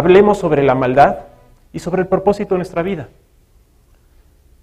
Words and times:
hablemos 0.00 0.38
sobre 0.38 0.62
la 0.62 0.74
maldad 0.74 1.18
y 1.72 1.78
sobre 1.78 2.02
el 2.02 2.08
propósito 2.08 2.54
de 2.54 2.58
nuestra 2.58 2.82
vida. 2.82 3.08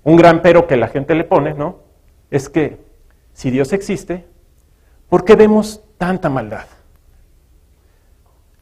Un 0.03 0.15
gran 0.15 0.41
pero 0.41 0.67
que 0.67 0.77
la 0.77 0.87
gente 0.87 1.15
le 1.15 1.23
pone, 1.23 1.53
¿no? 1.53 1.77
Es 2.29 2.49
que 2.49 2.77
si 3.33 3.51
Dios 3.51 3.71
existe, 3.71 4.25
¿por 5.09 5.23
qué 5.23 5.35
vemos 5.35 5.81
tanta 5.97 6.29
maldad? 6.29 6.65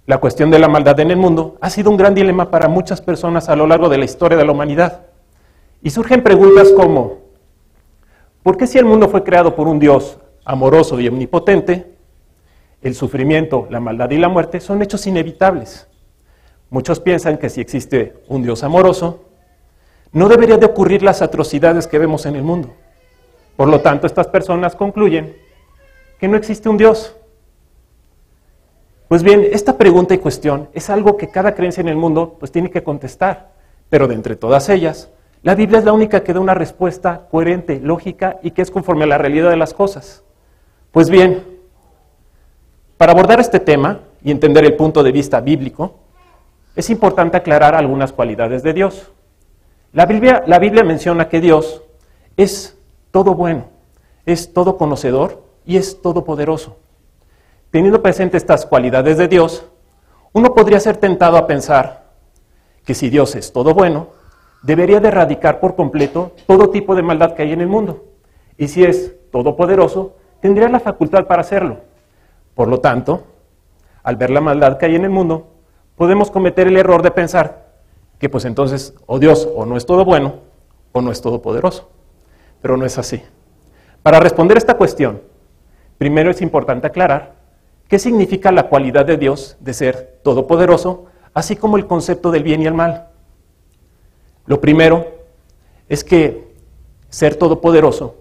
La 0.06 0.20
cuestión 0.20 0.52
de 0.52 0.60
la 0.60 0.68
maldad 0.68 1.00
en 1.00 1.12
el 1.12 1.18
mundo 1.18 1.58
ha 1.62 1.70
sido 1.70 1.90
un 1.90 1.98
gran 1.98 2.14
dilema 2.14 2.52
para 2.52 2.68
muchas 2.68 3.02
personas 3.02 3.50
a 3.50 3.56
lo 3.56 3.66
largo 3.66 3.90
de 3.90 3.98
la 3.98 4.06
historia 4.06 4.38
de 4.38 4.46
la 4.46 4.52
humanidad. 4.52 5.08
Y 5.82 5.90
surgen 5.90 6.22
preguntas 6.24 6.72
como, 6.74 7.20
¿por 8.44 8.58
qué 8.58 8.68
si 8.68 8.78
el 8.78 8.86
mundo 8.86 9.08
fue 9.08 9.24
creado 9.24 9.56
por 9.56 9.68
un 9.68 9.80
Dios 9.80 10.20
amoroso 10.44 11.00
y 11.00 11.08
omnipotente, 11.08 11.96
el 12.82 12.94
sufrimiento, 12.94 13.66
la 13.72 13.80
maldad 13.80 14.12
y 14.12 14.18
la 14.18 14.30
muerte 14.30 14.60
son 14.60 14.82
hechos 14.82 15.08
inevitables? 15.08 15.88
Muchos 16.70 17.00
piensan 17.00 17.38
que 17.38 17.50
si 17.50 17.62
existe 17.62 18.16
un 18.28 18.44
Dios 18.44 18.64
amoroso, 18.64 19.26
no 20.12 20.30
debería 20.30 20.58
de 20.58 20.66
ocurrir 20.66 21.04
las 21.04 21.22
atrocidades 21.22 21.88
que 21.88 22.00
vemos 22.00 22.26
en 22.26 22.36
el 22.36 22.44
mundo. 22.44 22.74
Por 23.56 23.68
lo 23.68 23.82
tanto, 23.82 24.08
estas 24.08 24.28
personas 24.28 24.76
concluyen 24.76 25.36
que 26.20 26.28
no 26.28 26.38
existe 26.38 26.70
un 26.70 26.78
Dios. 26.78 27.16
Pues 29.08 29.24
bien, 29.24 29.48
esta 29.52 29.78
pregunta 29.78 30.14
y 30.14 30.18
cuestión 30.18 30.70
es 30.74 30.90
algo 30.90 31.16
que 31.18 31.30
cada 31.30 31.54
creencia 31.54 31.82
en 31.82 31.90
el 31.90 31.96
mundo 31.96 32.38
pues 32.40 32.52
tiene 32.52 32.72
que 32.72 32.84
contestar, 32.84 33.52
pero 33.90 34.08
de 34.08 34.16
entre 34.16 34.36
todas 34.36 34.68
ellas, 34.70 35.10
la 35.44 35.54
Biblia 35.54 35.80
es 35.80 35.86
la 35.86 35.94
única 35.94 36.24
que 36.24 36.34
da 36.34 36.40
una 36.40 36.56
respuesta 36.56 37.28
coherente, 37.30 37.80
lógica 37.80 38.40
y 38.42 38.52
que 38.52 38.64
es 38.64 38.72
conforme 38.72 39.04
a 39.04 39.08
la 39.08 39.20
realidad 39.20 39.52
de 39.52 39.58
las 39.58 39.76
cosas. 39.76 40.24
Pues 40.92 41.10
bien, 41.10 41.44
para 42.98 43.12
abordar 43.12 43.40
este 43.40 43.60
tema 43.60 44.00
y 44.24 44.32
entender 44.32 44.66
el 44.66 44.76
punto 44.76 45.04
de 45.04 45.12
vista 45.12 45.42
bíblico, 45.42 46.00
es 46.76 46.90
importante 46.90 47.38
aclarar 47.38 47.76
algunas 47.76 48.12
cualidades 48.12 48.64
de 48.64 48.74
Dios. 48.74 49.12
La 49.94 50.06
Biblia, 50.06 50.84
menciona 50.84 51.30
que 51.30 51.40
Dios 51.40 51.82
es 52.36 52.78
todo 53.12 53.34
bueno, 53.34 53.70
es 54.26 54.54
todo 54.54 54.78
conocedor 54.78 55.44
y 55.66 55.78
es 55.78 56.02
todopoderoso. 56.02 56.78
Teniendo 57.72 58.02
presente 58.02 58.36
estas 58.36 58.66
cualidades 58.66 59.18
de 59.18 59.30
Dios, 59.30 59.66
uno 60.34 60.54
podría 60.54 60.82
ser 60.82 60.98
tentado 60.98 61.38
a 61.38 61.48
pensar 61.48 62.08
que 62.84 62.94
si 62.94 63.10
Dios 63.10 63.36
es 63.36 63.54
todo 63.54 63.74
bueno, 63.74 64.08
debería 64.64 65.00
de 65.00 65.08
erradicar 65.08 65.62
por 65.62 65.76
completo 65.76 66.34
todo 66.46 66.70
tipo 66.72 66.94
de 66.94 67.02
maldad 67.02 67.34
que 67.34 67.44
hay 67.44 67.54
en 67.54 67.62
el 67.62 67.68
mundo. 67.68 68.04
Y 68.58 68.68
si 68.68 68.84
es 68.84 69.16
todopoderoso, 69.32 70.18
tendría 70.42 70.68
la 70.68 70.82
facultad 70.82 71.26
para 71.26 71.42
hacerlo. 71.42 71.78
Por 72.54 72.68
lo 72.68 72.82
tanto, 72.82 73.24
al 74.04 74.18
ver 74.18 74.30
la 74.30 74.42
maldad 74.42 74.78
que 74.78 74.88
hay 74.88 74.96
en 74.96 75.06
el 75.06 75.10
mundo, 75.10 75.55
podemos 75.96 76.32
cometer 76.32 76.68
el 76.68 76.78
error 76.78 77.02
de 77.02 77.12
pensar 77.12 77.66
que 78.20 78.30
pues 78.30 78.46
entonces 78.46 78.94
o 79.06 79.20
Dios 79.20 79.48
o 79.56 79.66
no 79.66 79.78
es 79.78 79.86
todo 79.86 80.06
bueno 80.06 80.40
o 80.92 81.02
no 81.02 81.12
es 81.12 81.22
todopoderoso. 81.22 81.90
Pero 82.62 82.78
no 82.78 82.86
es 82.86 82.98
así. 82.98 83.22
Para 84.02 84.20
responder 84.20 84.58
esta 84.58 84.76
cuestión, 84.76 85.22
primero 85.98 86.32
es 86.32 86.42
importante 86.42 86.88
aclarar 86.88 87.36
qué 87.88 88.00
significa 88.00 88.52
la 88.52 88.70
cualidad 88.70 89.06
de 89.06 89.18
Dios 89.18 89.58
de 89.60 89.74
ser 89.74 90.20
todopoderoso, 90.24 91.06
así 91.34 91.56
como 91.56 91.78
el 91.78 91.88
concepto 91.88 92.32
del 92.32 92.44
bien 92.44 92.62
y 92.62 92.66
el 92.66 92.74
mal. 92.74 93.10
Lo 94.46 94.62
primero 94.62 95.08
es 95.90 96.04
que 96.04 96.56
ser 97.10 97.36
todopoderoso 97.36 98.16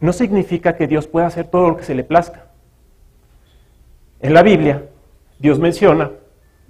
no 0.00 0.12
significa 0.12 0.76
que 0.76 0.86
Dios 0.86 1.06
pueda 1.06 1.26
hacer 1.26 1.48
todo 1.48 1.68
lo 1.70 1.76
que 1.76 1.84
se 1.84 1.94
le 1.94 2.04
plazca. 2.04 2.46
En 4.20 4.34
la 4.34 4.42
Biblia, 4.42 4.86
Dios 5.38 5.58
menciona, 5.58 6.10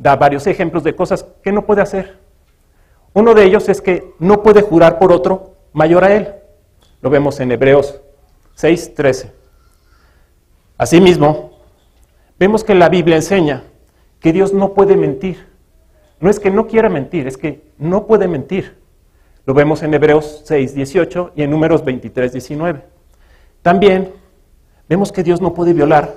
da 0.00 0.16
varios 0.16 0.46
ejemplos 0.46 0.82
de 0.82 0.96
cosas 0.96 1.26
que 1.42 1.52
no 1.52 1.66
puede 1.66 1.82
hacer. 1.82 2.18
Uno 3.12 3.34
de 3.34 3.44
ellos 3.44 3.68
es 3.68 3.82
que 3.82 4.14
no 4.18 4.42
puede 4.42 4.62
jurar 4.62 4.98
por 4.98 5.12
otro 5.12 5.56
mayor 5.74 6.04
a 6.04 6.14
él. 6.14 6.34
Lo 7.02 7.10
vemos 7.10 7.38
en 7.38 7.52
Hebreos 7.52 8.00
6:13. 8.56 9.30
Asimismo, 10.78 11.50
vemos 12.38 12.64
que 12.64 12.74
la 12.74 12.88
Biblia 12.88 13.16
enseña 13.16 13.64
que 14.20 14.32
Dios 14.32 14.54
no 14.54 14.72
puede 14.72 14.96
mentir. 14.96 15.46
No 16.18 16.30
es 16.30 16.40
que 16.40 16.50
no 16.50 16.66
quiera 16.66 16.88
mentir, 16.88 17.26
es 17.26 17.36
que 17.36 17.62
no 17.76 18.06
puede 18.06 18.26
mentir. 18.26 18.78
Lo 19.44 19.52
vemos 19.52 19.82
en 19.82 19.92
Hebreos 19.92 20.44
6:18 20.46 21.32
y 21.36 21.42
en 21.42 21.50
Números 21.50 21.84
23:19. 21.84 22.84
También 23.60 24.14
vemos 24.88 25.12
que 25.12 25.22
Dios 25.22 25.42
no 25.42 25.52
puede 25.52 25.74
violar 25.74 26.14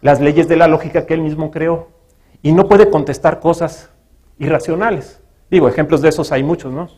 las 0.00 0.18
leyes 0.18 0.48
de 0.48 0.56
la 0.56 0.66
lógica 0.66 1.04
que 1.04 1.12
él 1.12 1.20
mismo 1.20 1.50
creó 1.50 1.97
y 2.42 2.52
no 2.52 2.68
puede 2.68 2.90
contestar 2.90 3.40
cosas 3.40 3.90
irracionales. 4.38 5.20
Digo, 5.50 5.68
ejemplos 5.68 6.02
de 6.02 6.10
esos 6.10 6.30
hay 6.32 6.42
muchos, 6.42 6.72
¿no? 6.72 6.88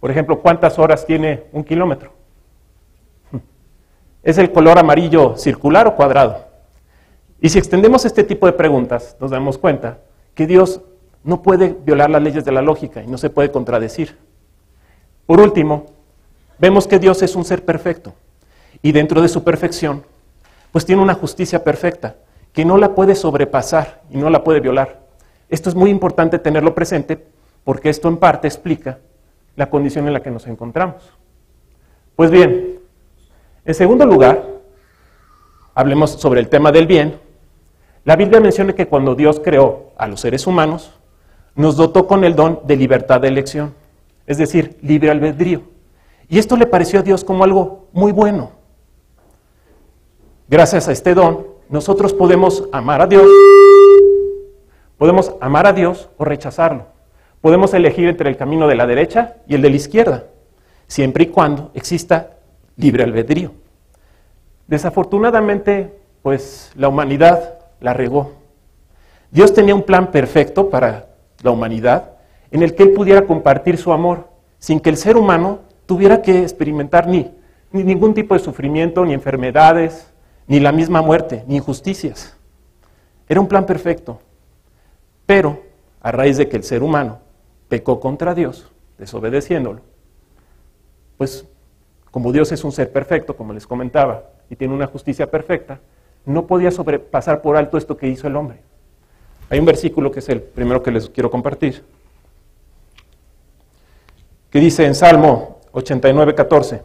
Por 0.00 0.10
ejemplo, 0.10 0.40
¿cuántas 0.40 0.78
horas 0.78 1.06
tiene 1.06 1.44
un 1.52 1.64
kilómetro? 1.64 2.12
¿Es 4.22 4.38
el 4.38 4.52
color 4.52 4.78
amarillo 4.78 5.36
circular 5.36 5.86
o 5.86 5.94
cuadrado? 5.94 6.46
Y 7.40 7.48
si 7.48 7.58
extendemos 7.58 8.04
este 8.04 8.24
tipo 8.24 8.46
de 8.46 8.52
preguntas, 8.52 9.16
nos 9.20 9.30
damos 9.30 9.58
cuenta 9.58 9.98
que 10.34 10.46
Dios 10.46 10.80
no 11.22 11.42
puede 11.42 11.76
violar 11.84 12.08
las 12.10 12.22
leyes 12.22 12.44
de 12.44 12.52
la 12.52 12.62
lógica 12.62 13.02
y 13.02 13.06
no 13.06 13.18
se 13.18 13.30
puede 13.30 13.50
contradecir. 13.50 14.16
Por 15.26 15.40
último, 15.40 15.86
vemos 16.58 16.86
que 16.86 16.98
Dios 16.98 17.22
es 17.22 17.36
un 17.36 17.44
ser 17.44 17.64
perfecto 17.64 18.14
y 18.80 18.92
dentro 18.92 19.20
de 19.20 19.28
su 19.28 19.42
perfección, 19.42 20.04
pues 20.72 20.84
tiene 20.84 21.02
una 21.02 21.14
justicia 21.14 21.62
perfecta 21.64 22.16
que 22.56 22.64
no 22.64 22.78
la 22.78 22.94
puede 22.94 23.14
sobrepasar 23.14 24.00
y 24.08 24.16
no 24.16 24.30
la 24.30 24.42
puede 24.42 24.60
violar. 24.60 25.02
Esto 25.50 25.68
es 25.68 25.74
muy 25.74 25.90
importante 25.90 26.38
tenerlo 26.38 26.74
presente 26.74 27.22
porque 27.64 27.90
esto 27.90 28.08
en 28.08 28.16
parte 28.16 28.48
explica 28.48 28.98
la 29.56 29.68
condición 29.68 30.06
en 30.06 30.14
la 30.14 30.22
que 30.22 30.30
nos 30.30 30.46
encontramos. 30.46 31.02
Pues 32.16 32.30
bien, 32.30 32.78
en 33.62 33.74
segundo 33.74 34.06
lugar, 34.06 34.42
hablemos 35.74 36.12
sobre 36.12 36.40
el 36.40 36.48
tema 36.48 36.72
del 36.72 36.86
bien. 36.86 37.20
La 38.06 38.16
Biblia 38.16 38.40
menciona 38.40 38.74
que 38.74 38.88
cuando 38.88 39.14
Dios 39.14 39.38
creó 39.38 39.92
a 39.98 40.08
los 40.08 40.22
seres 40.22 40.46
humanos, 40.46 40.98
nos 41.56 41.76
dotó 41.76 42.06
con 42.06 42.24
el 42.24 42.34
don 42.34 42.60
de 42.64 42.76
libertad 42.76 43.20
de 43.20 43.28
elección, 43.28 43.74
es 44.26 44.38
decir, 44.38 44.78
libre 44.80 45.10
albedrío. 45.10 45.60
Y 46.26 46.38
esto 46.38 46.56
le 46.56 46.64
pareció 46.64 47.00
a 47.00 47.02
Dios 47.02 47.22
como 47.22 47.44
algo 47.44 47.88
muy 47.92 48.12
bueno. 48.12 48.52
Gracias 50.48 50.88
a 50.88 50.92
este 50.92 51.12
don, 51.12 51.55
nosotros 51.68 52.12
podemos 52.12 52.68
amar 52.72 53.00
a 53.00 53.06
Dios, 53.06 53.26
podemos 54.98 55.34
amar 55.40 55.66
a 55.66 55.72
Dios 55.72 56.08
o 56.16 56.24
rechazarlo. 56.24 56.86
Podemos 57.40 57.74
elegir 57.74 58.08
entre 58.08 58.28
el 58.28 58.36
camino 58.36 58.66
de 58.66 58.74
la 58.74 58.86
derecha 58.86 59.36
y 59.46 59.54
el 59.54 59.62
de 59.62 59.70
la 59.70 59.76
izquierda, 59.76 60.24
siempre 60.86 61.24
y 61.24 61.26
cuando 61.28 61.70
exista 61.74 62.38
libre 62.76 63.04
albedrío. 63.04 63.52
Desafortunadamente, 64.66 65.92
pues 66.22 66.72
la 66.74 66.88
humanidad 66.88 67.58
la 67.80 67.92
regó. 67.92 68.32
Dios 69.30 69.52
tenía 69.52 69.74
un 69.74 69.82
plan 69.82 70.10
perfecto 70.10 70.70
para 70.70 71.06
la 71.42 71.50
humanidad 71.50 72.12
en 72.50 72.62
el 72.62 72.74
que 72.74 72.84
Él 72.84 72.92
pudiera 72.92 73.26
compartir 73.26 73.76
su 73.76 73.92
amor 73.92 74.28
sin 74.58 74.80
que 74.80 74.90
el 74.90 74.96
ser 74.96 75.16
humano 75.16 75.60
tuviera 75.84 76.22
que 76.22 76.42
experimentar 76.42 77.06
ni, 77.06 77.30
ni 77.70 77.84
ningún 77.84 78.14
tipo 78.14 78.34
de 78.34 78.40
sufrimiento, 78.40 79.04
ni 79.04 79.12
enfermedades, 79.12 80.12
ni 80.46 80.60
la 80.60 80.72
misma 80.72 81.02
muerte, 81.02 81.44
ni 81.46 81.56
injusticias. 81.56 82.36
Era 83.28 83.40
un 83.40 83.48
plan 83.48 83.66
perfecto. 83.66 84.20
Pero, 85.26 85.62
a 86.00 86.12
raíz 86.12 86.36
de 86.36 86.48
que 86.48 86.56
el 86.56 86.62
ser 86.62 86.82
humano 86.82 87.18
pecó 87.68 87.98
contra 87.98 88.34
Dios, 88.34 88.70
desobedeciéndolo, 88.98 89.80
pues 91.16 91.44
como 92.10 92.32
Dios 92.32 92.52
es 92.52 92.64
un 92.64 92.72
ser 92.72 92.92
perfecto, 92.92 93.36
como 93.36 93.52
les 93.52 93.66
comentaba, 93.66 94.30
y 94.48 94.56
tiene 94.56 94.72
una 94.72 94.86
justicia 94.86 95.30
perfecta, 95.30 95.80
no 96.24 96.46
podía 96.46 96.70
sobrepasar 96.70 97.42
por 97.42 97.56
alto 97.56 97.76
esto 97.76 97.96
que 97.96 98.08
hizo 98.08 98.26
el 98.26 98.36
hombre. 98.36 98.60
Hay 99.50 99.58
un 99.58 99.64
versículo 99.64 100.10
que 100.10 100.20
es 100.20 100.28
el 100.28 100.40
primero 100.40 100.82
que 100.82 100.90
les 100.90 101.08
quiero 101.08 101.30
compartir, 101.30 101.84
que 104.50 104.60
dice 104.60 104.86
en 104.86 104.94
Salmo 104.94 105.60
89, 105.72 106.34
14, 106.34 106.82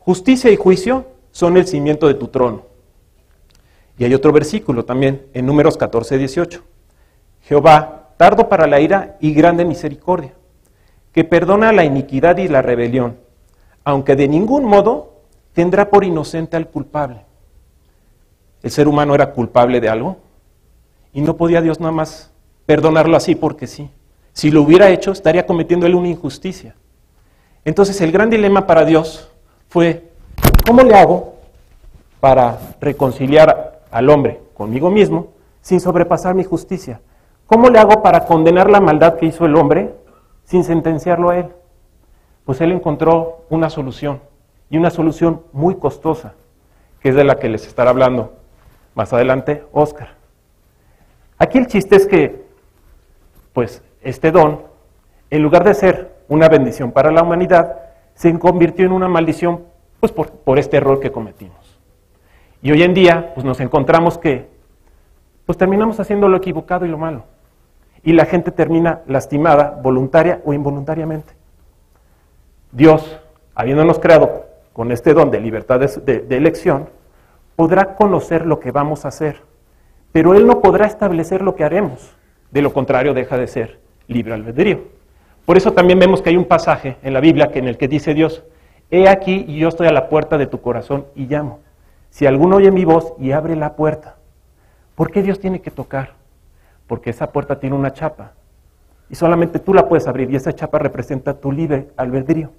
justicia 0.00 0.50
y 0.50 0.56
juicio 0.56 1.13
son 1.34 1.56
el 1.56 1.66
cimiento 1.66 2.06
de 2.06 2.14
tu 2.14 2.28
trono. 2.28 2.62
Y 3.98 4.04
hay 4.04 4.14
otro 4.14 4.30
versículo 4.30 4.84
también 4.84 5.26
en 5.34 5.46
números 5.46 5.76
14, 5.76 6.16
18. 6.16 6.62
Jehová 7.42 8.10
tardo 8.16 8.48
para 8.48 8.68
la 8.68 8.78
ira 8.78 9.16
y 9.18 9.34
grande 9.34 9.64
misericordia, 9.64 10.32
que 11.12 11.24
perdona 11.24 11.72
la 11.72 11.84
iniquidad 11.84 12.36
y 12.36 12.46
la 12.46 12.62
rebelión, 12.62 13.16
aunque 13.82 14.14
de 14.14 14.28
ningún 14.28 14.64
modo 14.64 15.22
tendrá 15.54 15.90
por 15.90 16.04
inocente 16.04 16.56
al 16.56 16.68
culpable. 16.68 17.24
El 18.62 18.70
ser 18.70 18.86
humano 18.86 19.16
era 19.16 19.32
culpable 19.32 19.80
de 19.80 19.88
algo 19.88 20.18
y 21.12 21.20
no 21.20 21.36
podía 21.36 21.60
Dios 21.60 21.80
nada 21.80 21.92
más 21.92 22.30
perdonarlo 22.64 23.16
así 23.16 23.34
porque 23.34 23.66
sí. 23.66 23.90
Si 24.32 24.52
lo 24.52 24.62
hubiera 24.62 24.88
hecho, 24.90 25.10
estaría 25.10 25.46
cometiendo 25.46 25.84
él 25.86 25.96
una 25.96 26.08
injusticia. 26.08 26.76
Entonces 27.64 28.00
el 28.00 28.12
gran 28.12 28.30
dilema 28.30 28.68
para 28.68 28.84
Dios 28.84 29.28
fue, 29.68 30.13
¿cómo 30.66 30.82
le 30.82 30.94
hago 30.94 31.34
para 32.20 32.58
reconciliar 32.80 33.80
al 33.90 34.10
hombre 34.10 34.40
conmigo 34.54 34.90
mismo 34.90 35.28
sin 35.60 35.80
sobrepasar 35.80 36.34
mi 36.34 36.44
justicia? 36.44 37.00
¿cómo 37.46 37.68
le 37.68 37.78
hago 37.78 38.02
para 38.02 38.24
condenar 38.26 38.70
la 38.70 38.80
maldad 38.80 39.16
que 39.16 39.26
hizo 39.26 39.46
el 39.46 39.56
hombre 39.56 39.94
sin 40.44 40.64
sentenciarlo 40.64 41.30
a 41.30 41.38
él? 41.38 41.48
Pues 42.44 42.60
él 42.60 42.72
encontró 42.72 43.44
una 43.48 43.70
solución, 43.70 44.20
y 44.70 44.76
una 44.76 44.90
solución 44.90 45.42
muy 45.52 45.76
costosa, 45.76 46.34
que 47.00 47.10
es 47.10 47.14
de 47.14 47.24
la 47.24 47.36
que 47.36 47.48
les 47.48 47.66
estará 47.66 47.90
hablando 47.90 48.32
más 48.94 49.12
adelante 49.12 49.64
Oscar. 49.72 50.14
Aquí 51.38 51.58
el 51.58 51.66
chiste 51.66 51.96
es 51.96 52.06
que, 52.06 52.44
pues, 53.52 53.82
este 54.02 54.30
don, 54.30 54.62
en 55.30 55.42
lugar 55.42 55.64
de 55.64 55.74
ser 55.74 56.14
una 56.28 56.48
bendición 56.48 56.92
para 56.92 57.10
la 57.10 57.22
humanidad, 57.22 57.78
se 58.14 58.36
convirtió 58.38 58.86
en 58.86 58.92
una 58.92 59.08
maldición, 59.08 59.64
pues, 60.12 60.30
por, 60.30 60.58
este 60.58 60.76
error 60.76 61.00
que 61.00 61.12
cometimos. 61.12 61.78
Y 62.62 62.72
hoy 62.72 62.82
en 62.82 62.94
día, 62.94 63.32
pues, 63.34 63.44
nos 63.44 63.60
encontramos 63.60 64.18
que, 64.18 64.48
pues, 65.46 65.58
terminamos 65.58 66.00
haciendo 66.00 66.28
lo 66.28 66.36
equivocado 66.36 66.86
y 66.86 66.88
lo 66.88 66.98
malo. 66.98 67.24
Y 68.02 68.12
la 68.12 68.26
gente 68.26 68.50
termina 68.50 69.00
lastimada, 69.06 69.80
voluntaria 69.82 70.40
o 70.44 70.52
involuntariamente. 70.52 71.34
Dios, 72.72 73.20
habiéndonos 73.54 73.98
creado 73.98 74.46
con 74.72 74.90
este 74.90 75.14
don 75.14 75.30
de 75.30 75.40
libertad 75.40 75.80
de, 75.80 76.26
elección, 76.30 76.88
podrá 77.56 77.94
conocer 77.94 78.46
lo 78.46 78.58
que 78.58 78.72
vamos 78.72 79.04
a 79.04 79.08
hacer, 79.08 79.40
pero 80.12 80.34
Él 80.34 80.46
no 80.46 80.60
podrá 80.60 80.86
establecer 80.86 81.40
lo 81.40 81.54
que 81.54 81.64
haremos. 81.64 82.14
De 82.50 82.62
lo 82.62 82.72
contrario, 82.72 83.14
deja 83.14 83.38
de 83.38 83.46
ser 83.46 83.78
libre 84.08 84.34
albedrío. 84.34 84.80
Por 85.46 85.56
eso 85.56 85.72
también 85.72 85.98
vemos 85.98 86.20
que 86.20 86.30
hay 86.30 86.36
un 86.36 86.46
pasaje 86.46 86.96
en 87.02 87.14
la 87.14 87.20
Biblia 87.20 87.50
en 87.54 87.68
el 87.68 87.76
que 87.76 87.86
dice 87.86 88.14
Dios, 88.14 88.42
he 88.90 89.08
aquí 89.08 89.44
yo 89.56 89.68
estoy 89.68 89.86
a 89.86 89.92
la 89.92 90.08
puerta 90.08 90.38
de 90.38 90.46
tu 90.46 90.60
corazón 90.60 91.06
y 91.14 91.26
llamo. 91.26 91.60
Si 92.10 92.26
alguno 92.26 92.56
oye 92.56 92.70
mi 92.70 92.84
voz 92.84 93.14
y 93.18 93.32
abre 93.32 93.56
la 93.56 93.74
puerta, 93.74 94.16
¿por 94.94 95.10
qué 95.10 95.22
Dios 95.22 95.40
tiene 95.40 95.60
que 95.60 95.70
tocar? 95.70 96.12
Porque 96.86 97.10
esa 97.10 97.32
puerta 97.32 97.58
tiene 97.58 97.76
una 97.76 97.92
chapa 97.92 98.32
y 99.10 99.14
solamente 99.14 99.58
tú 99.58 99.74
la 99.74 99.88
puedes 99.88 100.06
abrir 100.06 100.30
y 100.30 100.36
esa 100.36 100.52
chapa 100.52 100.78
representa 100.78 101.34
tu 101.34 101.50
libre 101.50 101.88
albedrío 101.96 102.50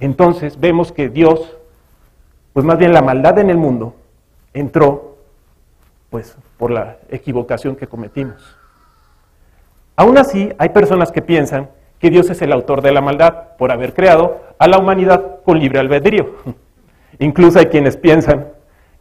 entonces 0.00 0.58
vemos 0.58 0.92
que 0.92 1.08
Dios, 1.08 1.56
pues 2.52 2.66
más 2.66 2.78
bien 2.78 2.92
la 2.92 3.02
maldad 3.02 3.38
en 3.38 3.50
el 3.50 3.56
mundo, 3.56 3.94
entró 4.52 5.16
pues 6.10 6.36
por 6.58 6.70
la 6.70 6.98
equivocación 7.08 7.76
que 7.76 7.86
cometimos. 7.86 8.56
Aún 9.96 10.18
así, 10.18 10.52
hay 10.58 10.70
personas 10.70 11.12
que 11.12 11.22
piensan 11.22 11.70
que 11.98 12.10
Dios 12.10 12.28
es 12.30 12.42
el 12.42 12.52
autor 12.52 12.82
de 12.82 12.92
la 12.92 13.00
maldad 13.00 13.56
por 13.56 13.70
haber 13.70 13.94
creado 13.94 14.40
a 14.58 14.66
la 14.68 14.78
humanidad 14.78 15.33
con 15.44 15.58
libre 15.58 15.78
albedrío. 15.78 16.34
Incluso 17.18 17.58
hay 17.58 17.66
quienes 17.66 17.96
piensan 17.96 18.48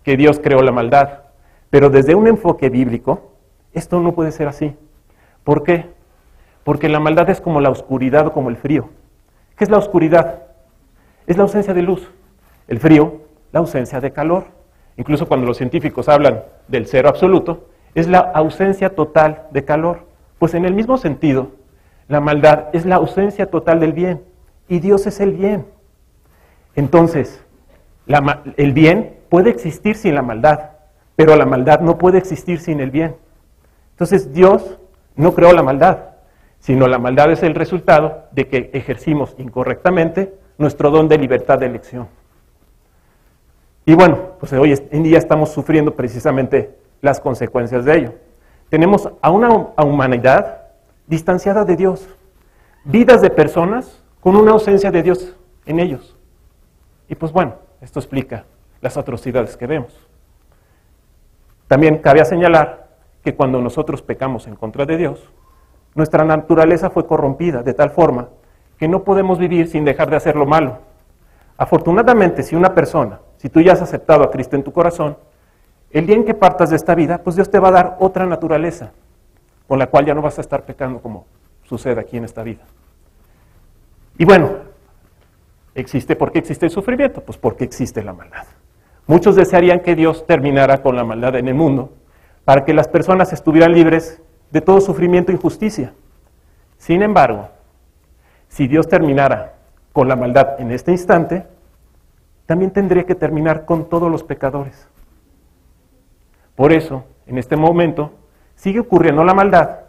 que 0.03 0.17
Dios 0.17 0.39
creó 0.39 0.61
la 0.61 0.71
maldad. 0.71 1.21
Pero 1.69 1.89
desde 1.89 2.15
un 2.15 2.27
enfoque 2.27 2.69
bíblico, 2.69 3.31
esto 3.73 3.99
no 3.99 4.13
puede 4.13 4.31
ser 4.31 4.47
así. 4.47 4.75
¿Por 5.43 5.63
qué? 5.63 5.87
Porque 6.63 6.89
la 6.89 6.99
maldad 6.99 7.29
es 7.29 7.41
como 7.41 7.61
la 7.61 7.69
oscuridad 7.69 8.27
o 8.27 8.31
como 8.31 8.49
el 8.49 8.57
frío. 8.57 8.89
¿Qué 9.57 9.63
es 9.63 9.69
la 9.69 9.77
oscuridad? 9.77 10.43
es 11.27 11.37
la 11.37 11.43
ausencia 11.43 11.73
de 11.73 11.81
luz. 11.81 12.09
El 12.67 12.79
frío, 12.79 13.21
la 13.51 13.59
ausencia 13.59 13.99
de 14.01 14.11
calor. 14.11 14.45
Incluso 14.97 15.27
cuando 15.27 15.45
los 15.45 15.57
científicos 15.57 16.09
hablan 16.09 16.43
del 16.67 16.87
cero 16.87 17.09
absoluto, 17.09 17.69
es 17.95 18.07
la 18.07 18.19
ausencia 18.19 18.95
total 18.95 19.47
de 19.51 19.63
calor. 19.65 20.05
Pues 20.39 20.53
en 20.53 20.65
el 20.65 20.73
mismo 20.73 20.97
sentido, 20.97 21.51
la 22.07 22.19
maldad 22.19 22.65
es 22.73 22.85
la 22.85 22.95
ausencia 22.95 23.49
total 23.49 23.79
del 23.79 23.93
bien 23.93 24.23
y 24.67 24.79
Dios 24.79 25.07
es 25.07 25.19
el 25.19 25.33
bien. 25.33 25.65
Entonces, 26.75 27.43
el 28.57 28.73
bien 28.73 29.17
puede 29.29 29.49
existir 29.49 29.95
sin 29.95 30.15
la 30.15 30.21
maldad, 30.21 30.71
pero 31.15 31.35
la 31.35 31.45
maldad 31.45 31.79
no 31.79 31.97
puede 31.97 32.17
existir 32.17 32.59
sin 32.59 32.79
el 32.79 32.91
bien. 32.91 33.15
Entonces 33.91 34.33
Dios 34.33 34.79
no 35.15 35.33
creó 35.33 35.53
la 35.53 35.63
maldad, 35.63 35.99
sino 36.59 36.87
la 36.87 36.97
maldad 36.97 37.31
es 37.31 37.43
el 37.43 37.55
resultado 37.55 38.25
de 38.31 38.47
que 38.47 38.71
ejercimos 38.73 39.35
incorrectamente 39.37 40.33
nuestro 40.57 40.89
don 40.89 41.07
de 41.07 41.17
libertad 41.17 41.59
de 41.59 41.67
elección. 41.67 42.07
Y 43.85 43.93
bueno, 43.95 44.17
pues 44.39 44.53
hoy 44.53 44.73
en 44.91 45.03
día 45.03 45.17
estamos 45.17 45.49
sufriendo 45.49 45.93
precisamente 45.93 46.75
las 47.01 47.19
consecuencias 47.19 47.85
de 47.85 47.97
ello. 47.97 48.13
Tenemos 48.69 49.09
a 49.21 49.29
una 49.29 49.49
humanidad 49.77 50.63
distanciada 51.05 51.65
de 51.65 51.75
Dios, 51.75 52.07
vidas 52.85 53.21
de 53.21 53.29
personas 53.29 54.01
con 54.21 54.35
una 54.35 54.51
ausencia 54.51 54.89
de 54.89 55.03
Dios 55.03 55.35
en 55.65 55.79
ellos. 55.79 56.12
Y 57.07 57.15
pues 57.15 57.31
bueno, 57.31 57.55
esto 57.81 57.99
explica 57.99 58.45
las 58.81 58.97
atrocidades 58.97 59.57
que 59.57 59.67
vemos. 59.67 59.93
También 61.67 61.97
cabe 61.97 62.23
señalar 62.25 62.87
que 63.23 63.35
cuando 63.35 63.61
nosotros 63.61 64.01
pecamos 64.01 64.47
en 64.47 64.55
contra 64.55 64.85
de 64.85 64.97
Dios, 64.97 65.29
nuestra 65.95 66.23
naturaleza 66.23 66.89
fue 66.89 67.07
corrompida 67.07 67.63
de 67.63 67.73
tal 67.73 67.91
forma 67.91 68.29
que 68.77 68.87
no 68.87 69.03
podemos 69.03 69.39
vivir 69.39 69.67
sin 69.67 69.85
dejar 69.85 70.09
de 70.09 70.17
hacer 70.17 70.35
lo 70.35 70.45
malo. 70.45 70.79
Afortunadamente, 71.57 72.43
si 72.43 72.55
una 72.55 72.73
persona, 72.73 73.19
si 73.37 73.49
tú 73.49 73.61
ya 73.61 73.73
has 73.73 73.81
aceptado 73.81 74.23
a 74.23 74.31
Cristo 74.31 74.55
en 74.55 74.63
tu 74.63 74.73
corazón, 74.73 75.17
el 75.91 76.07
día 76.07 76.15
en 76.15 76.25
que 76.25 76.33
partas 76.33 76.71
de 76.71 76.75
esta 76.75 76.95
vida, 76.95 77.19
pues 77.19 77.35
Dios 77.35 77.49
te 77.49 77.59
va 77.59 77.69
a 77.69 77.71
dar 77.71 77.97
otra 77.99 78.25
naturaleza, 78.25 78.91
con 79.67 79.77
la 79.77 79.87
cual 79.87 80.05
ya 80.05 80.15
no 80.15 80.21
vas 80.21 80.37
a 80.39 80.41
estar 80.41 80.63
pecando 80.63 80.99
como 80.99 81.25
sucede 81.63 82.01
aquí 82.01 82.17
en 82.17 82.25
esta 82.25 82.43
vida. 82.43 82.63
Y 84.17 84.25
bueno, 84.25 84.72
existe, 85.75 86.15
¿por 86.15 86.31
qué 86.31 86.39
existe 86.39 86.65
el 86.65 86.71
sufrimiento? 86.71 87.21
Pues 87.21 87.37
porque 87.37 87.63
existe 87.63 88.03
la 88.03 88.13
maldad. 88.13 88.45
Muchos 89.07 89.35
desearían 89.35 89.81
que 89.81 89.95
Dios 89.95 90.25
terminara 90.25 90.81
con 90.81 90.95
la 90.95 91.03
maldad 91.03 91.35
en 91.35 91.47
el 91.47 91.55
mundo, 91.55 91.93
para 92.45 92.65
que 92.65 92.73
las 92.73 92.87
personas 92.87 93.33
estuvieran 93.33 93.73
libres 93.73 94.21
de 94.51 94.61
todo 94.61 94.81
sufrimiento 94.81 95.31
e 95.31 95.35
injusticia. 95.35 95.93
Sin 96.77 97.01
embargo, 97.01 97.49
si 98.47 98.67
Dios 98.67 98.87
terminara 98.87 99.55
con 99.91 100.07
la 100.07 100.15
maldad 100.15 100.59
en 100.59 100.71
este 100.71 100.91
instante, 100.91 101.45
también 102.45 102.71
tendría 102.71 103.05
que 103.05 103.15
terminar 103.15 103.65
con 103.65 103.89
todos 103.89 104.11
los 104.11 104.23
pecadores. 104.23 104.87
Por 106.55 106.71
eso, 106.71 107.05
en 107.25 107.37
este 107.37 107.55
momento, 107.55 108.11
sigue 108.55 108.79
ocurriendo 108.79 109.23
la 109.23 109.33
maldad, 109.33 109.79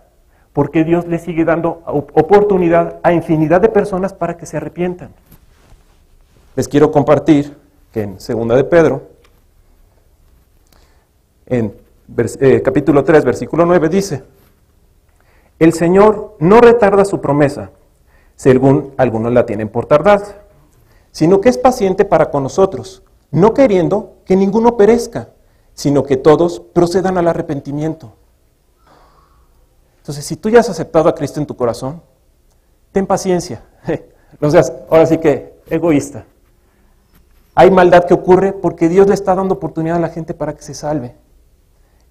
porque 0.52 0.84
Dios 0.84 1.06
le 1.06 1.18
sigue 1.18 1.44
dando 1.44 1.82
oportunidad 1.84 3.00
a 3.02 3.12
infinidad 3.12 3.60
de 3.60 3.68
personas 3.68 4.14
para 4.14 4.36
que 4.36 4.46
se 4.46 4.56
arrepientan. 4.56 5.10
Les 6.56 6.68
quiero 6.68 6.92
compartir 6.92 7.56
que 7.92 8.02
en 8.02 8.20
Segunda 8.20 8.54
de 8.54 8.64
Pedro, 8.64 9.08
en 11.46 11.74
eh, 12.40 12.62
capítulo 12.62 13.02
3, 13.02 13.24
versículo 13.24 13.66
9, 13.66 13.88
dice, 13.88 14.22
el 15.58 15.72
Señor 15.72 16.36
no 16.38 16.60
retarda 16.60 17.04
su 17.04 17.20
promesa, 17.20 17.70
según 18.36 18.94
algunos 18.96 19.32
la 19.32 19.46
tienen 19.46 19.68
por 19.68 19.86
tardanza, 19.86 20.36
sino 21.10 21.40
que 21.40 21.48
es 21.48 21.58
paciente 21.58 22.04
para 22.04 22.30
con 22.30 22.42
nosotros, 22.42 23.02
no 23.30 23.52
queriendo 23.52 24.14
que 24.24 24.36
ninguno 24.36 24.76
perezca, 24.76 25.30
sino 25.74 26.04
que 26.04 26.16
todos 26.16 26.60
procedan 26.60 27.18
al 27.18 27.28
arrepentimiento. 27.28 28.12
Entonces, 29.98 30.24
si 30.24 30.36
tú 30.36 30.50
ya 30.50 30.60
has 30.60 30.68
aceptado 30.68 31.08
a 31.08 31.14
Cristo 31.14 31.40
en 31.40 31.46
tu 31.46 31.56
corazón, 31.56 32.02
ten 32.92 33.06
paciencia. 33.06 33.64
No 34.40 34.50
seas, 34.50 34.72
ahora 34.90 35.06
sí 35.06 35.18
que, 35.18 35.60
egoísta. 35.70 36.26
Hay 37.54 37.70
maldad 37.70 38.04
que 38.04 38.14
ocurre 38.14 38.52
porque 38.52 38.88
Dios 38.88 39.06
le 39.06 39.14
está 39.14 39.34
dando 39.34 39.54
oportunidad 39.54 39.96
a 39.96 40.00
la 40.00 40.08
gente 40.08 40.34
para 40.34 40.54
que 40.54 40.62
se 40.62 40.74
salve. 40.74 41.16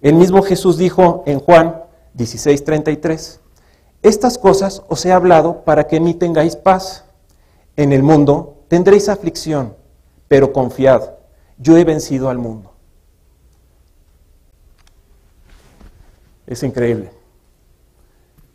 El 0.00 0.14
mismo 0.14 0.42
Jesús 0.42 0.78
dijo 0.78 1.22
en 1.26 1.40
Juan 1.40 1.82
16:33, 2.14 3.40
estas 4.02 4.38
cosas 4.38 4.82
os 4.88 5.04
he 5.06 5.12
hablado 5.12 5.64
para 5.64 5.86
que 5.86 5.96
en 5.96 6.04
mí 6.04 6.14
tengáis 6.14 6.56
paz. 6.56 7.04
En 7.76 7.92
el 7.92 8.02
mundo 8.02 8.64
tendréis 8.68 9.08
aflicción, 9.08 9.74
pero 10.28 10.52
confiad, 10.52 11.02
yo 11.58 11.76
he 11.76 11.84
vencido 11.84 12.28
al 12.28 12.38
mundo. 12.38 12.72
Es 16.46 16.62
increíble. 16.62 17.10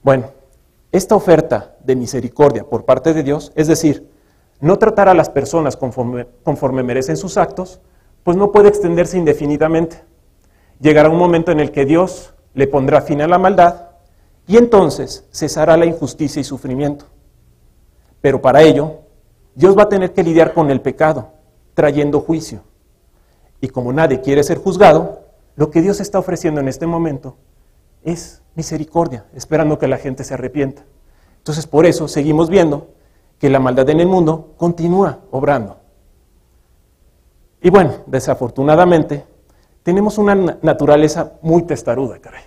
Bueno, 0.04 0.32
esta 0.92 1.16
oferta 1.16 1.76
de 1.84 1.96
misericordia 1.96 2.64
por 2.64 2.86
parte 2.86 3.14
de 3.14 3.24
Dios, 3.24 3.52
es 3.56 3.68
decir, 3.68 4.08
no 4.62 4.78
tratar 4.78 5.08
a 5.08 5.14
las 5.14 5.30
personas 5.30 5.78
conforme, 5.78 6.84
merecen 6.84 7.18
sus 7.18 7.38
actos, 7.38 7.80
pues 8.24 8.36
no 8.36 8.52
puede 8.52 8.70
extenderse 8.70 9.18
indefinidamente. 9.18 10.04
Llegará 10.80 11.10
un 11.10 11.18
momento 11.18 11.52
en 11.52 11.60
el 11.60 11.72
que 11.72 11.86
Dios 11.86 12.34
le 12.54 12.68
pondrá 12.68 13.02
fin 13.02 13.22
a 13.22 13.28
la 13.28 13.38
maldad 13.38 13.88
y 14.48 14.58
entonces 14.58 15.26
cesará 15.32 15.78
la 15.78 15.86
injusticia 15.86 16.40
y 16.40 16.44
sufrimiento. 16.44 17.06
Pero 18.22 18.42
para 18.42 18.62
ello, 18.62 19.00
Dios 19.56 19.78
va 19.78 19.84
a 19.84 19.90
tener 19.90 20.14
que 20.14 20.24
lidiar 20.24 20.54
con 20.54 20.70
el 20.72 20.82
pecado, 20.82 21.30
trayendo 21.74 22.20
juicio. 22.20 22.62
Y 23.62 23.70
como 23.70 23.94
nadie 23.94 24.22
quiere 24.22 24.44
ser 24.44 24.58
juzgado, 24.58 25.22
lo 25.56 25.70
que 25.72 25.82
Dios 25.82 26.00
está 26.00 26.20
ofreciendo 26.20 26.60
en 26.62 26.68
este 26.68 26.86
momento 26.86 27.36
es 28.04 28.42
misericordia, 28.56 29.26
esperando 29.34 29.78
que 29.78 29.88
la 29.88 29.98
gente 29.98 30.24
se 30.24 30.34
arrepienta. 30.34 30.84
Entonces 31.38 31.68
por 31.68 31.86
eso 31.86 32.08
seguimos 32.08 32.50
viendo 32.50 32.88
que 33.40 33.50
la 33.50 33.60
maldad 33.60 33.90
en 33.90 34.02
el 34.02 34.08
mundo 34.08 34.54
continúa 34.58 35.20
obrando. 35.32 35.78
Y 37.62 37.70
bueno, 37.70 37.94
desafortunadamente, 38.06 39.26
tenemos 39.84 40.18
una 40.18 40.36
naturaleza 40.62 41.34
muy 41.42 41.64
testaruda, 41.64 42.20
caray. 42.20 42.44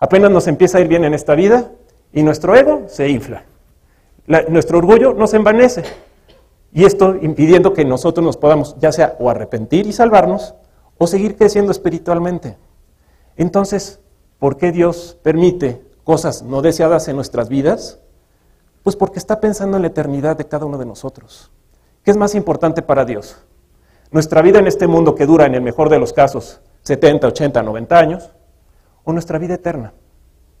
Apenas 0.00 0.30
nos 0.30 0.46
empieza 0.48 0.78
a 0.78 0.80
ir 0.80 0.88
bien 0.88 1.04
en 1.04 1.14
esta 1.14 1.34
vida 1.34 1.70
y 2.12 2.22
nuestro 2.22 2.54
ego 2.56 2.82
se 2.88 3.08
infla. 3.08 3.44
nuestro 4.48 4.78
orgullo 4.78 5.14
nos 5.14 5.34
envanece. 5.34 5.84
Y 6.72 6.84
esto 6.84 7.16
impidiendo 7.20 7.72
que 7.72 7.84
nosotros 7.84 8.24
nos 8.24 8.36
podamos 8.36 8.76
ya 8.80 8.90
sea 8.90 9.16
o 9.20 9.30
arrepentir 9.30 9.86
y 9.86 9.92
salvarnos 9.92 10.54
o 10.98 11.06
seguir 11.06 11.36
creciendo 11.36 11.70
espiritualmente. 11.70 12.56
Entonces, 13.36 14.00
¿por 14.38 14.56
qué 14.56 14.72
Dios 14.72 15.18
permite 15.22 15.82
cosas 16.02 16.42
no 16.42 16.62
deseadas 16.62 17.08
en 17.08 17.16
nuestras 17.16 17.48
vidas? 17.48 18.00
Pues 18.84 18.96
porque 18.96 19.18
está 19.18 19.40
pensando 19.40 19.76
en 19.76 19.82
la 19.82 19.88
eternidad 19.88 20.36
de 20.36 20.46
cada 20.46 20.66
uno 20.66 20.78
de 20.78 20.84
nosotros. 20.84 21.50
¿Qué 22.04 22.10
es 22.10 22.16
más 22.18 22.34
importante 22.34 22.82
para 22.82 23.06
Dios? 23.06 23.38
¿Nuestra 24.10 24.42
vida 24.42 24.58
en 24.58 24.66
este 24.66 24.86
mundo 24.86 25.14
que 25.14 25.26
dura 25.26 25.46
en 25.46 25.54
el 25.54 25.62
mejor 25.62 25.88
de 25.88 25.98
los 25.98 26.12
casos 26.12 26.60
70, 26.82 27.26
80, 27.28 27.62
90 27.62 27.98
años? 27.98 28.30
¿O 29.02 29.12
nuestra 29.12 29.38
vida 29.38 29.54
eterna? 29.54 29.94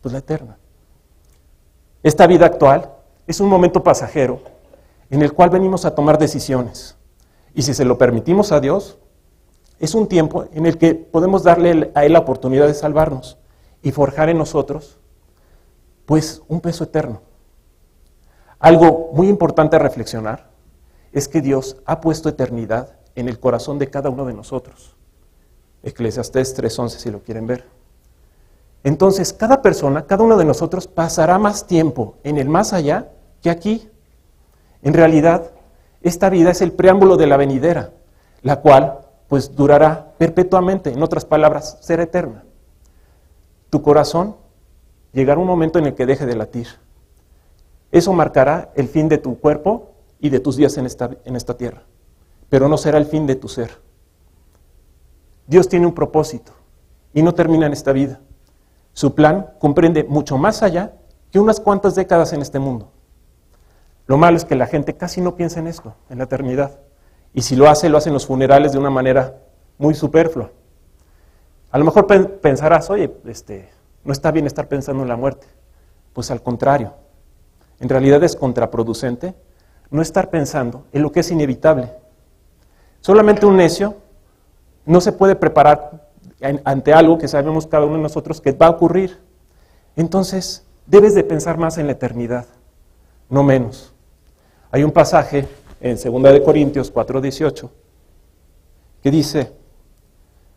Pues 0.00 0.12
la 0.14 0.20
eterna. 0.20 0.56
Esta 2.02 2.26
vida 2.26 2.46
actual 2.46 2.90
es 3.26 3.40
un 3.40 3.48
momento 3.48 3.82
pasajero 3.82 4.40
en 5.10 5.20
el 5.20 5.34
cual 5.34 5.50
venimos 5.50 5.84
a 5.84 5.94
tomar 5.94 6.18
decisiones. 6.18 6.96
Y 7.54 7.60
si 7.60 7.74
se 7.74 7.84
lo 7.84 7.98
permitimos 7.98 8.52
a 8.52 8.60
Dios, 8.60 8.98
es 9.78 9.94
un 9.94 10.08
tiempo 10.08 10.46
en 10.54 10.64
el 10.64 10.78
que 10.78 10.94
podemos 10.94 11.42
darle 11.42 11.92
a 11.94 12.06
Él 12.06 12.14
la 12.14 12.20
oportunidad 12.20 12.66
de 12.66 12.74
salvarnos 12.74 13.36
y 13.82 13.92
forjar 13.92 14.30
en 14.30 14.38
nosotros, 14.38 14.98
pues, 16.06 16.42
un 16.48 16.62
peso 16.62 16.84
eterno. 16.84 17.20
Algo 18.64 19.10
muy 19.12 19.28
importante 19.28 19.76
a 19.76 19.78
reflexionar 19.78 20.46
es 21.12 21.28
que 21.28 21.42
Dios 21.42 21.76
ha 21.84 22.00
puesto 22.00 22.30
eternidad 22.30 22.96
en 23.14 23.28
el 23.28 23.38
corazón 23.38 23.78
de 23.78 23.90
cada 23.90 24.08
uno 24.08 24.24
de 24.24 24.32
nosotros. 24.32 24.96
Eclesiastés 25.82 26.56
3:11 26.56 26.98
si 26.98 27.10
lo 27.10 27.20
quieren 27.20 27.46
ver. 27.46 27.66
Entonces, 28.82 29.34
cada 29.34 29.60
persona, 29.60 30.06
cada 30.06 30.24
uno 30.24 30.38
de 30.38 30.46
nosotros 30.46 30.88
pasará 30.88 31.38
más 31.38 31.66
tiempo 31.66 32.14
en 32.24 32.38
el 32.38 32.48
más 32.48 32.72
allá 32.72 33.10
que 33.42 33.50
aquí. 33.50 33.90
En 34.80 34.94
realidad, 34.94 35.50
esta 36.00 36.30
vida 36.30 36.50
es 36.50 36.62
el 36.62 36.72
preámbulo 36.72 37.18
de 37.18 37.26
la 37.26 37.36
venidera, 37.36 37.90
la 38.40 38.62
cual 38.62 39.00
pues 39.28 39.54
durará 39.54 40.14
perpetuamente, 40.16 40.90
en 40.90 41.02
otras 41.02 41.26
palabras, 41.26 41.76
será 41.82 42.04
eterna. 42.04 42.44
Tu 43.68 43.82
corazón 43.82 44.36
llegará 45.12 45.38
un 45.38 45.46
momento 45.46 45.78
en 45.78 45.84
el 45.84 45.94
que 45.94 46.06
deje 46.06 46.24
de 46.24 46.36
latir. 46.36 46.68
Eso 47.94 48.12
marcará 48.12 48.72
el 48.74 48.88
fin 48.88 49.08
de 49.08 49.18
tu 49.18 49.38
cuerpo 49.38 49.92
y 50.18 50.28
de 50.28 50.40
tus 50.40 50.56
días 50.56 50.76
en 50.78 50.84
esta, 50.84 51.10
en 51.24 51.36
esta 51.36 51.56
tierra, 51.56 51.84
pero 52.48 52.68
no 52.68 52.76
será 52.76 52.98
el 52.98 53.06
fin 53.06 53.24
de 53.24 53.36
tu 53.36 53.46
ser. 53.46 53.70
Dios 55.46 55.68
tiene 55.68 55.86
un 55.86 55.94
propósito 55.94 56.50
y 57.12 57.22
no 57.22 57.34
termina 57.34 57.66
en 57.66 57.72
esta 57.72 57.92
vida. 57.92 58.20
Su 58.94 59.14
plan 59.14 59.52
comprende 59.60 60.02
mucho 60.02 60.36
más 60.36 60.64
allá 60.64 60.94
que 61.30 61.38
unas 61.38 61.60
cuantas 61.60 61.94
décadas 61.94 62.32
en 62.32 62.42
este 62.42 62.58
mundo. 62.58 62.90
Lo 64.08 64.18
malo 64.18 64.38
es 64.38 64.44
que 64.44 64.56
la 64.56 64.66
gente 64.66 64.96
casi 64.96 65.20
no 65.20 65.36
piensa 65.36 65.60
en 65.60 65.68
esto, 65.68 65.94
en 66.10 66.18
la 66.18 66.24
eternidad. 66.24 66.80
Y 67.32 67.42
si 67.42 67.54
lo 67.54 67.68
hace, 67.68 67.88
lo 67.88 67.98
hace 67.98 68.08
en 68.08 68.14
los 68.14 68.26
funerales 68.26 68.72
de 68.72 68.78
una 68.78 68.90
manera 68.90 69.38
muy 69.78 69.94
superflua. 69.94 70.50
A 71.70 71.78
lo 71.78 71.84
mejor 71.84 72.08
pensarás, 72.40 72.90
oye, 72.90 73.14
este, 73.26 73.70
no 74.02 74.12
está 74.12 74.32
bien 74.32 74.48
estar 74.48 74.66
pensando 74.66 75.04
en 75.04 75.08
la 75.08 75.16
muerte. 75.16 75.46
Pues 76.12 76.32
al 76.32 76.42
contrario, 76.42 77.03
en 77.80 77.88
realidad 77.88 78.22
es 78.22 78.36
contraproducente 78.36 79.34
no 79.90 80.02
estar 80.02 80.30
pensando 80.30 80.86
en 80.92 81.02
lo 81.02 81.12
que 81.12 81.20
es 81.20 81.30
inevitable. 81.30 81.92
Solamente 83.00 83.46
un 83.46 83.56
necio 83.56 83.96
no 84.86 85.00
se 85.00 85.12
puede 85.12 85.36
preparar 85.36 86.08
ante 86.64 86.92
algo 86.92 87.18
que 87.18 87.28
sabemos 87.28 87.66
cada 87.66 87.84
uno 87.84 87.96
de 87.96 88.02
nosotros 88.02 88.40
que 88.40 88.52
va 88.52 88.66
a 88.66 88.70
ocurrir. 88.70 89.18
Entonces, 89.96 90.64
debes 90.86 91.14
de 91.14 91.24
pensar 91.24 91.58
más 91.58 91.78
en 91.78 91.86
la 91.86 91.92
eternidad, 91.92 92.46
no 93.28 93.42
menos. 93.42 93.94
Hay 94.70 94.82
un 94.82 94.90
pasaje 94.90 95.46
en 95.80 95.96
2 95.96 96.22
de 96.32 96.42
Corintios 96.42 96.92
4:18 96.92 97.70
que 99.02 99.10
dice, 99.10 99.52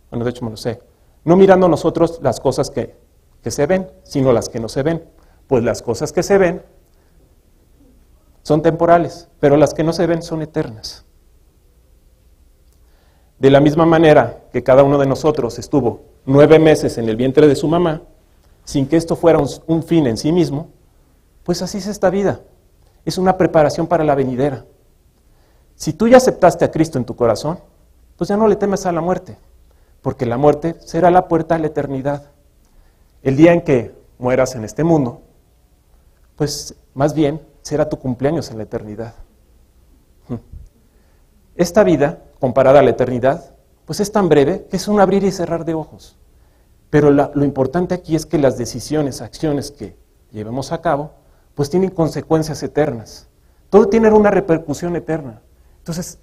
bueno, 0.10 0.26
de 0.26 0.32
hecho 0.32 0.46
me 0.46 0.52
lo 0.52 0.58
sé, 0.58 0.82
no 1.26 1.36
mirando 1.36 1.68
nosotros 1.68 2.20
las 2.22 2.40
cosas 2.40 2.72
que, 2.72 2.96
que 3.44 3.52
se 3.52 3.66
ven, 3.66 3.92
sino 4.04 4.32
las 4.32 4.50
que 4.50 4.60
no 4.60 4.70
se 4.70 4.84
ven, 4.84 5.04
pues 5.48 5.64
las 5.64 5.82
cosas 5.82 6.12
que 6.14 6.24
se 6.24 6.38
ven 6.38 6.64
son 8.48 8.62
temporales, 8.62 9.28
pero 9.42 9.58
las 9.58 9.74
que 9.74 9.84
no 9.84 9.92
se 9.92 10.08
ven 10.08 10.22
son 10.22 10.42
eternas. 10.42 11.04
De 13.40 13.52
la 13.52 13.60
misma 13.60 13.86
manera 13.86 14.46
que 14.54 14.64
cada 14.64 14.84
uno 14.84 14.98
de 14.98 15.06
nosotros 15.06 15.60
estuvo 15.60 16.04
nueve 16.26 16.58
meses 16.58 16.98
en 16.98 17.10
el 17.10 17.18
vientre 17.18 17.46
de 17.46 17.58
su 17.58 17.68
mamá, 17.68 18.04
sin 18.64 18.88
que 18.88 18.96
esto 18.96 19.18
fuera 19.18 19.38
un, 19.68 19.84
fin 19.84 20.08
en 20.08 20.16
sí 20.16 20.32
mismo, 20.32 20.70
pues 21.44 21.62
así 21.62 21.80
es 21.80 21.88
esta 21.88 22.10
vida 22.10 22.40
es 23.04 23.18
una 23.18 23.38
preparación 23.38 23.86
para 23.86 24.06
la 24.06 24.16
venidera. 24.16 24.64
Si 25.76 25.92
tú 25.92 26.08
ya 26.08 26.16
aceptaste 26.16 26.64
a 26.64 26.72
Cristo 26.72 26.98
en 26.98 27.04
tu 27.04 27.18
corazón, 27.18 27.60
pues 28.16 28.30
ya 28.30 28.38
no 28.38 28.48
le 28.48 28.56
temes 28.56 28.86
a 28.86 28.94
la 28.94 29.02
muerte, 29.02 29.38
porque 30.02 30.26
la 30.26 30.38
muerte 30.38 30.78
será 30.80 31.12
la 31.12 31.28
puerta 31.28 31.56
a 31.56 31.60
la 31.60 31.68
eternidad. 31.68 32.32
El 33.24 33.36
día 33.36 33.52
en 33.52 33.60
que 33.60 33.94
mueras 34.20 34.56
en 34.56 34.64
este 34.64 34.86
mundo, 34.86 35.22
pues 36.38 36.76
más 36.94 37.14
bien 37.14 37.42
será 37.68 37.90
tu 37.90 38.00
cumpleaños 38.00 38.50
en 38.50 38.58
la 38.58 38.64
eternidad. 38.64 39.14
Esta 41.56 41.84
vida, 41.84 42.22
comparada 42.40 42.80
a 42.80 42.84
la 42.84 42.92
eternidad, 42.92 43.56
pues 43.86 44.00
es 44.00 44.12
tan 44.12 44.30
breve 44.30 44.68
que 44.70 44.78
es 44.78 44.88
un 44.88 45.02
abrir 45.02 45.24
y 45.24 45.32
cerrar 45.32 45.66
de 45.66 45.74
ojos. 45.74 46.18
Pero 46.90 47.12
lo 47.12 47.44
importante 47.44 47.94
aquí 47.94 48.16
es 48.16 48.26
que 48.26 48.38
las 48.38 48.58
decisiones, 48.58 49.22
acciones 49.22 49.72
que 49.72 49.98
llevemos 50.32 50.72
a 50.72 50.82
cabo, 50.82 51.12
pues 51.56 51.70
tienen 51.70 51.90
consecuencias 51.90 52.64
eternas. 52.64 53.28
Todo 53.70 53.90
tiene 53.90 54.10
una 54.12 54.32
repercusión 54.32 54.96
eterna. 54.96 55.42
Entonces, 55.80 56.20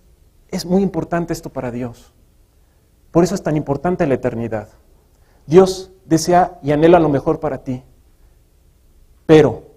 es 0.49 0.65
muy 0.65 0.83
importante 0.83 1.35
esto 1.35 1.51
para 1.51 1.71
Dios. 1.71 2.15
Por 3.11 3.23
eso 3.23 3.35
es 3.35 3.43
tan 3.43 3.57
importante 3.57 4.07
la 4.07 4.15
eternidad. 4.15 4.69
Dios 5.47 5.91
desea 6.07 6.59
y 6.63 6.73
anhela 6.73 6.99
lo 7.01 7.11
mejor 7.11 7.39
para 7.39 7.65
ti. 7.65 7.83
Pero, 9.27 9.74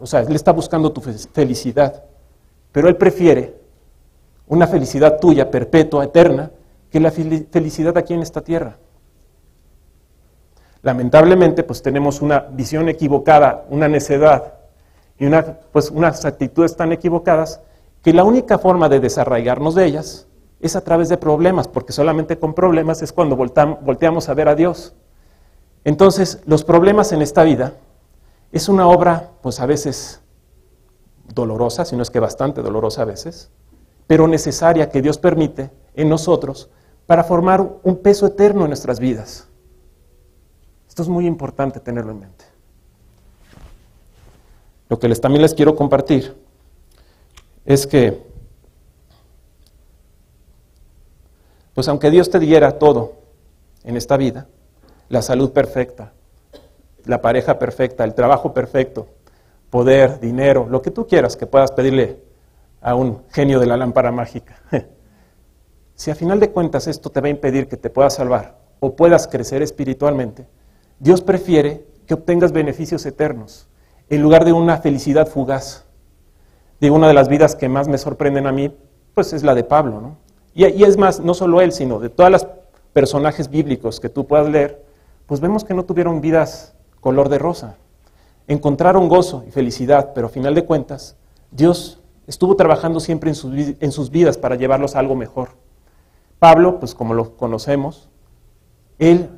o 0.00 0.06
sea, 0.06 0.20
Él 0.20 0.34
está 0.34 0.52
buscando 0.52 0.92
tu 0.92 1.00
felicidad. 1.00 2.04
Pero 2.72 2.88
Él 2.88 2.96
prefiere 2.96 3.54
una 4.48 4.66
felicidad 4.66 5.18
tuya, 5.18 5.50
perpetua, 5.50 6.04
eterna, 6.04 6.50
que 6.90 7.00
la 7.00 7.10
felicidad 7.10 7.96
aquí 7.96 8.14
en 8.14 8.22
esta 8.22 8.42
tierra. 8.42 8.76
Lamentablemente, 10.82 11.64
pues 11.64 11.82
tenemos 11.82 12.22
una 12.22 12.40
visión 12.40 12.88
equivocada, 12.88 13.64
una 13.70 13.88
necedad 13.88 14.54
y 15.18 15.26
una, 15.26 15.42
pues, 15.72 15.90
unas 15.90 16.24
actitudes 16.24 16.76
tan 16.76 16.92
equivocadas 16.92 17.60
que 18.02 18.12
la 18.12 18.22
única 18.22 18.58
forma 18.58 18.88
de 18.88 19.00
desarraigarnos 19.00 19.74
de 19.74 19.84
ellas 19.84 20.28
es 20.60 20.76
a 20.76 20.82
través 20.82 21.08
de 21.08 21.16
problemas, 21.16 21.66
porque 21.66 21.92
solamente 21.92 22.38
con 22.38 22.54
problemas 22.54 23.02
es 23.02 23.12
cuando 23.12 23.36
volteamos 23.36 24.28
a 24.28 24.34
ver 24.34 24.48
a 24.48 24.54
Dios. 24.54 24.94
Entonces, 25.84 26.40
los 26.46 26.62
problemas 26.62 27.12
en 27.12 27.20
esta 27.20 27.42
vida 27.42 27.74
es 28.56 28.68
una 28.68 28.88
obra, 28.88 29.32
pues 29.42 29.60
a 29.60 29.66
veces 29.66 30.20
dolorosa, 31.32 31.84
si 31.84 31.96
no 31.96 32.02
es 32.02 32.10
que 32.10 32.20
bastante 32.20 32.62
dolorosa 32.62 33.02
a 33.02 33.04
veces, 33.04 33.50
pero 34.06 34.28
necesaria 34.28 34.88
que 34.88 35.02
Dios 35.02 35.18
permite 35.18 35.70
en 35.94 36.08
nosotros 36.08 36.70
para 37.06 37.24
formar 37.24 37.60
un 37.82 37.96
peso 37.98 38.26
eterno 38.26 38.62
en 38.62 38.68
nuestras 38.68 39.00
vidas. 39.00 39.48
Esto 40.88 41.02
es 41.02 41.08
muy 41.08 41.26
importante 41.26 41.80
tenerlo 41.80 42.12
en 42.12 42.20
mente. 42.20 42.44
Lo 44.88 44.98
que 44.98 45.08
les, 45.08 45.20
también 45.20 45.42
les 45.42 45.54
quiero 45.54 45.74
compartir 45.74 46.36
es 47.64 47.86
que, 47.86 48.24
pues 51.74 51.88
aunque 51.88 52.10
Dios 52.10 52.30
te 52.30 52.38
diera 52.38 52.78
todo 52.78 53.14
en 53.84 53.96
esta 53.96 54.16
vida, 54.16 54.46
la 55.08 55.22
salud 55.22 55.52
perfecta, 55.52 56.12
la 57.06 57.22
pareja 57.22 57.58
perfecta, 57.58 58.04
el 58.04 58.14
trabajo 58.14 58.52
perfecto, 58.52 59.06
poder, 59.70 60.20
dinero, 60.20 60.66
lo 60.68 60.82
que 60.82 60.90
tú 60.90 61.06
quieras 61.06 61.36
que 61.36 61.46
puedas 61.46 61.72
pedirle 61.72 62.20
a 62.80 62.94
un 62.94 63.22
genio 63.30 63.58
de 63.58 63.66
la 63.66 63.76
lámpara 63.76 64.12
mágica. 64.12 64.60
Si 65.98 66.10
a 66.10 66.14
final 66.14 66.38
de 66.38 66.50
cuentas 66.50 66.88
esto 66.88 67.08
te 67.08 67.22
va 67.22 67.28
a 67.28 67.30
impedir 67.30 67.68
que 67.68 67.78
te 67.78 67.88
puedas 67.88 68.12
salvar 68.12 68.58
o 68.80 68.94
puedas 68.94 69.26
crecer 69.26 69.62
espiritualmente, 69.62 70.46
Dios 70.98 71.22
prefiere 71.22 71.86
que 72.06 72.12
obtengas 72.12 72.52
beneficios 72.52 73.06
eternos 73.06 73.66
en 74.10 74.20
lugar 74.20 74.44
de 74.44 74.52
una 74.52 74.76
felicidad 74.76 75.26
fugaz. 75.26 75.86
Digo, 76.82 76.96
una 76.96 77.08
de 77.08 77.14
las 77.14 77.28
vidas 77.28 77.56
que 77.56 77.70
más 77.70 77.88
me 77.88 77.96
sorprenden 77.96 78.46
a 78.46 78.52
mí, 78.52 78.76
pues 79.14 79.32
es 79.32 79.42
la 79.42 79.54
de 79.54 79.64
Pablo, 79.64 80.02
¿no? 80.02 80.18
Y, 80.54 80.84
es 80.84 80.98
más, 80.98 81.20
no 81.20 81.32
solo 81.32 81.62
él, 81.62 81.72
sino 81.72 81.98
de 81.98 82.10
todos 82.10 82.30
los 82.30 82.46
personajes 82.92 83.50
bíblicos 83.50 83.98
que 83.98 84.10
tú 84.10 84.26
puedas 84.26 84.48
leer, 84.48 84.84
pues 85.26 85.40
vemos 85.40 85.64
que 85.64 85.74
no 85.74 85.84
tuvieron 85.84 86.20
vidas 86.20 86.75
color 87.06 87.28
de 87.28 87.38
rosa. 87.38 87.76
Encontraron 88.48 89.08
gozo 89.08 89.44
y 89.46 89.52
felicidad, 89.52 90.10
pero 90.12 90.26
a 90.26 90.28
final 90.28 90.56
de 90.56 90.64
cuentas, 90.64 91.14
Dios 91.52 92.00
estuvo 92.26 92.56
trabajando 92.56 92.98
siempre 92.98 93.30
en 93.30 93.36
sus, 93.36 93.54
en 93.54 93.92
sus 93.92 94.10
vidas 94.10 94.36
para 94.36 94.56
llevarlos 94.56 94.96
a 94.96 94.98
algo 94.98 95.14
mejor. 95.14 95.50
Pablo, 96.40 96.80
pues 96.80 96.96
como 96.96 97.14
lo 97.14 97.36
conocemos, 97.36 98.08
él 98.98 99.30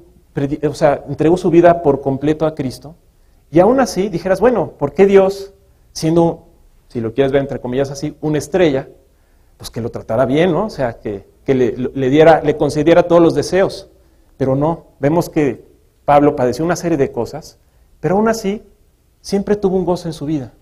o 0.66 0.72
sea, 0.72 1.04
entregó 1.10 1.36
su 1.36 1.50
vida 1.50 1.82
por 1.82 2.00
completo 2.00 2.46
a 2.46 2.54
Cristo, 2.54 2.94
y 3.50 3.60
aún 3.60 3.80
así 3.80 4.08
dijeras, 4.08 4.40
bueno, 4.40 4.72
¿por 4.78 4.94
qué 4.94 5.04
Dios, 5.04 5.52
siendo, 5.92 6.46
si 6.88 7.02
lo 7.02 7.12
quieres 7.12 7.32
ver 7.32 7.42
entre 7.42 7.60
comillas 7.60 7.90
así, 7.90 8.16
una 8.22 8.38
estrella, 8.38 8.88
pues 9.58 9.68
que 9.68 9.82
lo 9.82 9.90
tratara 9.90 10.24
bien, 10.24 10.52
¿no? 10.52 10.64
O 10.64 10.70
sea, 10.70 11.00
que, 11.00 11.26
le, 11.46 12.08
diera, 12.08 12.40
le 12.42 12.56
concediera 12.56 13.02
todos 13.02 13.20
los 13.20 13.34
deseos. 13.34 13.90
Pero 14.38 14.56
no, 14.56 14.86
vemos 15.00 15.28
que 15.28 15.67
Pablo 16.08 16.34
padeció 16.34 16.64
una 16.64 16.74
serie 16.74 16.96
de 16.96 17.12
cosas, 17.12 17.58
pero 18.00 18.16
aún 18.16 18.30
así 18.30 18.62
siempre 19.20 19.56
tuvo 19.56 19.76
un 19.76 19.84
gozo 19.84 20.08
en 20.08 20.14
su 20.14 20.24
vida. 20.24 20.54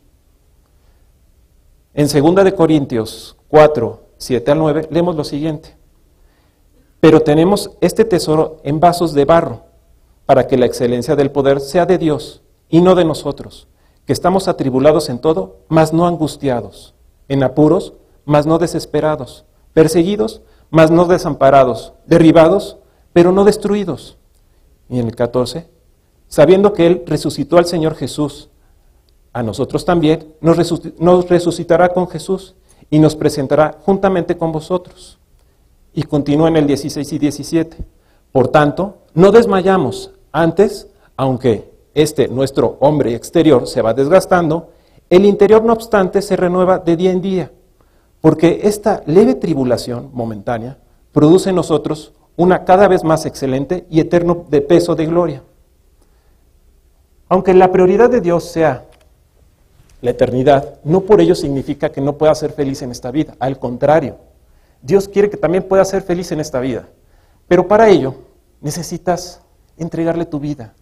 En 1.94 2.08
2 2.08 2.44
de 2.44 2.52
Corintios 2.52 3.36
4, 3.46 4.02
7 4.16 4.50
al 4.50 4.58
9, 4.58 4.88
leemos 4.90 5.14
lo 5.14 5.22
siguiente. 5.22 5.76
Pero 6.98 7.20
tenemos 7.20 7.70
este 7.80 8.04
tesoro 8.04 8.56
en 8.64 8.80
vasos 8.80 9.14
de 9.14 9.24
barro, 9.24 9.60
para 10.24 10.48
que 10.48 10.56
la 10.56 10.66
excelencia 10.66 11.14
del 11.14 11.30
poder 11.30 11.60
sea 11.60 11.86
de 11.86 11.98
Dios 11.98 12.42
y 12.68 12.80
no 12.80 12.96
de 12.96 13.04
nosotros, 13.04 13.68
que 14.04 14.12
estamos 14.12 14.48
atribulados 14.48 15.08
en 15.08 15.20
todo, 15.20 15.58
mas 15.68 15.92
no 15.92 16.08
angustiados, 16.08 16.96
en 17.28 17.44
apuros, 17.44 17.92
mas 18.24 18.46
no 18.46 18.58
desesperados, 18.58 19.44
perseguidos, 19.74 20.42
mas 20.70 20.90
no 20.90 21.04
desamparados, 21.04 21.92
derribados, 22.04 22.78
pero 23.12 23.30
no 23.30 23.44
destruidos. 23.44 24.18
Y 24.88 24.98
en 24.98 25.06
el 25.06 25.16
14, 25.16 25.66
sabiendo 26.28 26.72
que 26.72 26.86
Él 26.86 27.02
resucitó 27.06 27.58
al 27.58 27.66
Señor 27.66 27.94
Jesús, 27.94 28.48
a 29.32 29.42
nosotros 29.42 29.84
también 29.84 30.34
nos, 30.40 31.28
resucitará 31.28 31.90
con 31.90 32.08
Jesús 32.08 32.54
y 32.88 32.98
nos 32.98 33.14
presentará 33.14 33.76
juntamente 33.84 34.36
con 34.38 34.50
vosotros. 34.50 35.18
Y 35.92 36.04
continúa 36.04 36.48
en 36.48 36.56
el 36.56 36.66
16 36.66 37.12
y 37.12 37.18
17. 37.18 37.76
Por 38.32 38.48
tanto, 38.48 38.98
no 39.12 39.32
desmayamos, 39.32 40.12
antes, 40.32 40.88
aunque 41.16 41.70
este 41.94 42.28
nuestro 42.28 42.78
hombre 42.80 43.14
exterior 43.14 43.66
se 43.66 43.82
va 43.82 43.92
desgastando, 43.92 44.70
el 45.10 45.24
interior 45.24 45.62
no 45.64 45.72
obstante 45.72 46.22
se 46.22 46.36
renueva 46.36 46.78
de 46.78 46.96
día 46.96 47.12
en 47.12 47.20
día, 47.20 47.52
porque 48.20 48.60
esta 48.64 49.02
leve 49.06 49.34
tribulación 49.34 50.10
momentánea 50.12 50.78
produce 51.12 51.50
en 51.50 51.56
nosotros 51.56 52.12
una 52.36 52.64
cada 52.64 52.88
vez 52.88 53.02
más 53.02 53.26
excelente 53.26 53.86
y 53.90 54.00
eterno 54.00 54.44
de 54.48 54.60
peso 54.60 54.94
de 54.94 55.06
gloria. 55.06 55.42
Aunque 57.28 57.54
la 57.54 57.72
prioridad 57.72 58.10
de 58.10 58.20
Dios 58.20 58.44
sea 58.44 58.84
la 60.00 60.10
eternidad, 60.10 60.78
no 60.84 61.00
por 61.00 61.20
ello 61.20 61.34
significa 61.34 61.90
que 61.90 62.00
no 62.00 62.16
pueda 62.16 62.34
ser 62.34 62.52
feliz 62.52 62.82
en 62.82 62.90
esta 62.90 63.10
vida. 63.10 63.34
Al 63.40 63.58
contrario, 63.58 64.18
Dios 64.82 65.08
quiere 65.08 65.30
que 65.30 65.36
también 65.36 65.64
pueda 65.64 65.84
ser 65.84 66.02
feliz 66.02 66.30
en 66.30 66.40
esta 66.40 66.60
vida. 66.60 66.88
Pero 67.48 67.66
para 67.66 67.88
ello 67.88 68.14
necesitas 68.60 69.40
entregarle 69.76 70.26
tu 70.26 70.38
vida, 70.38 70.74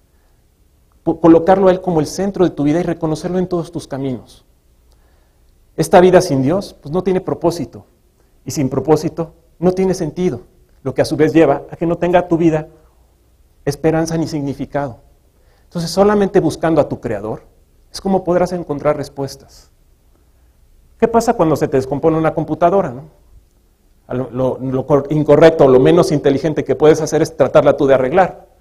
colocarlo 1.21 1.69
a 1.69 1.71
Él 1.71 1.81
como 1.81 2.01
el 2.01 2.07
centro 2.07 2.45
de 2.45 2.51
tu 2.51 2.65
vida 2.65 2.81
y 2.81 2.83
reconocerlo 2.83 3.39
en 3.39 3.47
todos 3.47 3.71
tus 3.73 3.87
caminos. 3.87 4.45
Esta 5.77 6.01
vida 6.01 6.21
sin 6.21 6.43
Dios, 6.43 6.77
pues 6.81 6.93
no 6.93 7.03
tiene 7.03 7.21
propósito. 7.21 7.87
Y 8.45 8.51
sin 8.51 8.69
propósito, 8.69 9.35
no 9.59 9.73
tiene 9.73 9.95
sentido. 9.95 10.43
Lo 10.85 10.95
que 10.95 11.03
a 11.03 11.05
su 11.05 11.17
vez 11.17 11.33
lleva 11.33 11.63
a 11.69 11.75
que 11.75 11.87
no 11.87 11.97
tenga 11.97 12.29
tu 12.29 12.37
vida 12.37 12.69
esperanza 13.65 14.17
ni 14.17 14.29
significado. 14.29 14.99
Entonces, 15.65 15.91
solamente 15.91 16.39
buscando 16.39 16.81
a 16.81 16.89
tu 16.89 17.01
Creador 17.01 17.43
es 17.93 18.01
como 18.01 18.23
podrás 18.23 18.53
encontrar 18.53 18.97
respuestas. 18.97 19.73
¿Qué 21.01 21.09
pasa 21.09 21.35
cuando 21.35 21.57
se 21.57 21.67
te 21.67 21.77
descompone 21.77 22.17
una 22.17 22.33
computadora? 22.33 22.95
Lo, 24.09 24.59
lo 24.61 24.87
incorrecto 25.11 25.65
o 25.65 25.69
lo 25.69 25.81
menos 25.81 26.13
inteligente 26.13 26.63
que 26.63 26.77
puedes 26.77 27.01
hacer 27.01 27.23
es 27.23 27.37
tratarla 27.37 27.77
tú 27.77 27.89
de 27.89 27.95
arreglar 27.95 28.55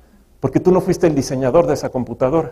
porque 0.43 0.59
tú 0.59 0.73
no 0.73 0.81
fuiste 0.81 1.07
el 1.07 1.15
diseñador 1.15 1.67
de 1.67 1.73
esa 1.75 1.87
computadora. 1.87 2.51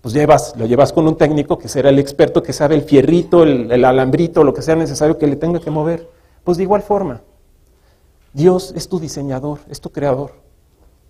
Pues 0.00 0.14
llevas, 0.14 0.54
lo 0.56 0.64
llevas 0.64 0.94
con 0.94 1.06
un 1.06 1.14
técnico 1.14 1.58
que 1.58 1.68
será 1.68 1.90
el 1.90 1.98
experto 1.98 2.42
que 2.42 2.54
sabe 2.54 2.74
el 2.74 2.80
fierrito, 2.80 3.42
el, 3.42 3.70
el 3.70 3.84
alambrito, 3.84 4.44
lo 4.44 4.54
que 4.54 4.62
sea 4.62 4.76
necesario 4.76 5.18
que 5.18 5.26
le 5.26 5.36
tenga 5.36 5.60
que 5.60 5.70
mover. 5.70 6.08
Pues 6.42 6.56
de 6.56 6.62
igual 6.62 6.80
forma, 6.80 7.20
Dios 8.32 8.72
es 8.76 8.88
tu 8.88 9.00
diseñador, 9.00 9.58
es 9.68 9.80
tu 9.80 9.90
creador. 9.90 10.32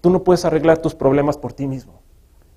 Tú 0.01 0.11
no 0.11 0.25
puedes 0.25 0.45
arreglar 0.45 0.79
tus 0.79 0.95
problemas 0.95 1.37
por 1.37 1.53
ti 1.53 1.67
mismo. 1.67 2.01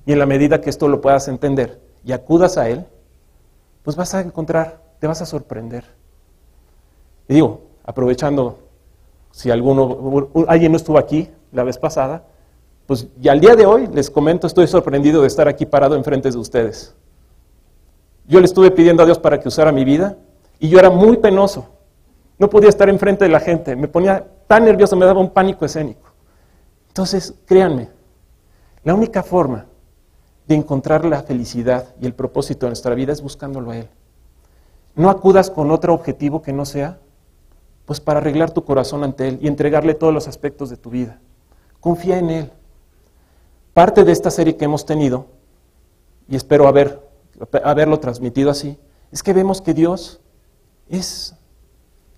Y 0.05 0.13
en 0.13 0.19
la 0.19 0.25
medida 0.25 0.61
que 0.61 0.69
esto 0.69 0.87
lo 0.87 1.01
puedas 1.01 1.27
entender 1.27 1.81
y 2.05 2.11
acudas 2.11 2.57
a 2.57 2.69
Él, 2.69 2.85
pues 3.83 3.95
vas 3.95 4.13
a 4.13 4.21
encontrar, 4.21 4.81
te 4.99 5.07
vas 5.07 5.21
a 5.21 5.25
sorprender. 5.25 5.85
Y 7.27 7.35
digo, 7.35 7.61
aprovechando, 7.83 8.59
si 9.31 9.51
alguno, 9.51 10.29
alguien 10.47 10.71
no 10.71 10.77
estuvo 10.77 10.97
aquí 10.97 11.29
la 11.51 11.63
vez 11.63 11.77
pasada, 11.77 12.25
pues 12.85 13.07
y 13.21 13.27
al 13.29 13.39
día 13.39 13.55
de 13.55 13.65
hoy 13.65 13.87
les 13.87 14.09
comento, 14.09 14.47
estoy 14.47 14.67
sorprendido 14.67 15.21
de 15.21 15.27
estar 15.27 15.47
aquí 15.47 15.65
parado 15.65 15.95
enfrente 15.95 16.29
de 16.31 16.37
ustedes. 16.37 16.95
Yo 18.27 18.39
le 18.39 18.45
estuve 18.45 18.71
pidiendo 18.71 19.03
a 19.03 19.05
Dios 19.05 19.19
para 19.19 19.39
que 19.39 19.47
usara 19.47 19.71
mi 19.71 19.83
vida 19.83 20.17
y 20.59 20.69
yo 20.69 20.79
era 20.79 20.89
muy 20.89 21.17
penoso. 21.17 21.69
No 22.37 22.49
podía 22.49 22.69
estar 22.69 22.89
enfrente 22.89 23.25
de 23.25 23.31
la 23.31 23.39
gente, 23.39 23.75
me 23.75 23.87
ponía 23.87 24.27
tan 24.53 24.65
nervioso, 24.65 24.95
me 24.95 25.07
daba 25.07 25.19
un 25.19 25.31
pánico 25.31 25.65
escénico. 25.65 26.11
Entonces, 26.89 27.33
créanme, 27.47 27.89
la 28.83 28.93
única 28.93 29.23
forma 29.23 29.65
de 30.45 30.53
encontrar 30.53 31.05
la 31.05 31.23
felicidad 31.23 31.95
y 31.99 32.05
el 32.05 32.13
propósito 32.13 32.67
de 32.67 32.69
nuestra 32.69 32.93
vida 32.93 33.13
es 33.13 33.23
buscándolo 33.23 33.71
a 33.71 33.77
Él. 33.77 33.89
No 34.93 35.09
acudas 35.09 35.49
con 35.49 35.71
otro 35.71 35.95
objetivo 35.95 36.43
que 36.43 36.53
no 36.53 36.67
sea, 36.67 36.99
pues 37.85 37.99
para 37.99 38.19
arreglar 38.19 38.51
tu 38.51 38.63
corazón 38.63 39.03
ante 39.03 39.27
Él 39.27 39.39
y 39.41 39.47
entregarle 39.47 39.95
todos 39.95 40.13
los 40.13 40.27
aspectos 40.27 40.69
de 40.69 40.77
tu 40.77 40.91
vida. 40.91 41.19
Confía 41.79 42.19
en 42.19 42.29
Él. 42.29 42.51
Parte 43.73 44.03
de 44.03 44.11
esta 44.11 44.29
serie 44.29 44.55
que 44.55 44.65
hemos 44.65 44.85
tenido, 44.85 45.25
y 46.27 46.35
espero 46.35 46.67
haber, 46.67 47.01
haberlo 47.63 47.99
transmitido 47.99 48.51
así, 48.51 48.77
es 49.11 49.23
que 49.23 49.33
vemos 49.33 49.63
que 49.63 49.73
Dios 49.73 50.21
es 50.87 51.35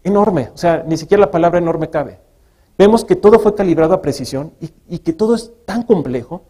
enorme, 0.04 0.52
o 0.54 0.58
sea, 0.58 0.84
ni 0.86 0.98
siquiera 0.98 1.22
la 1.22 1.32
palabra 1.32 1.60
enorme 1.60 1.90
cabe. 1.90 2.25
Vemos 2.78 3.06
que 3.06 3.16
todo 3.16 3.40
fue 3.40 3.56
calibrado 3.56 3.94
a 3.94 4.02
precisión 4.02 4.54
y, 4.60 5.00
que 5.00 5.14
todo 5.14 5.36
es 5.36 5.52
tan 5.66 5.84
complejo 5.84 6.44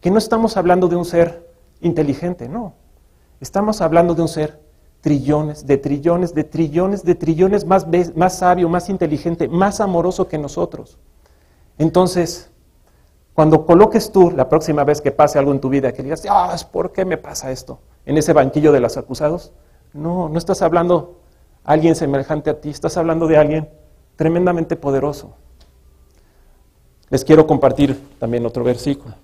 que 0.00 0.10
no 0.10 0.18
estamos 0.18 0.56
hablando 0.56 0.88
de 0.88 0.96
un 0.96 1.04
ser 1.04 1.50
inteligente, 1.80 2.48
no. 2.48 2.74
Estamos 3.40 3.82
hablando 3.82 4.14
de 4.14 4.22
un 4.22 4.28
ser 4.28 4.60
trillones, 5.02 5.66
de 5.66 5.76
trillones, 5.76 6.34
de 6.34 6.44
trillones, 6.44 7.04
de 7.04 7.14
trillones 7.14 7.66
más, 7.66 7.86
más 8.14 8.38
sabio, 8.38 8.68
más 8.68 8.88
inteligente, 8.88 9.48
más 9.48 9.80
amoroso 9.80 10.28
que 10.28 10.38
nosotros. 10.38 10.98
Entonces, 11.76 12.50
cuando 13.34 13.66
coloques 13.66 14.10
tú 14.10 14.30
la 14.30 14.48
próxima 14.48 14.82
vez 14.82 15.02
que 15.02 15.10
pase 15.10 15.38
algo 15.38 15.52
en 15.52 15.60
tu 15.60 15.68
vida, 15.68 15.92
que 15.92 16.02
digas, 16.02 16.22
ah, 16.30 16.56
¿por 16.72 16.92
qué 16.92 17.04
me 17.04 17.18
pasa 17.18 17.50
esto? 17.50 17.80
En 18.06 18.16
ese 18.16 18.32
banquillo 18.32 18.72
de 18.72 18.80
los 18.80 18.96
acusados. 18.96 19.52
No, 19.92 20.30
no 20.30 20.38
estás 20.38 20.62
hablando 20.62 21.20
a 21.62 21.72
alguien 21.72 21.94
semejante 21.96 22.48
a 22.48 22.60
ti, 22.60 22.70
estás 22.70 22.96
hablando 22.96 23.26
de 23.26 23.36
alguien 23.36 23.68
tremendamente 24.16 24.76
poderoso. 24.76 25.34
Les 27.10 27.24
quiero 27.24 27.46
compartir 27.46 28.00
también 28.18 28.46
otro 28.46 28.64
versículo. 28.64 29.14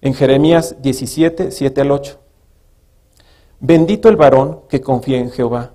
En 0.00 0.14
Jeremías 0.14 0.76
17, 0.80 1.50
7 1.50 1.80
al 1.80 1.90
8. 1.90 2.18
Bendito 3.60 4.08
el 4.08 4.16
varón 4.16 4.60
que 4.68 4.80
confía 4.80 5.18
en 5.18 5.30
Jehová 5.30 5.72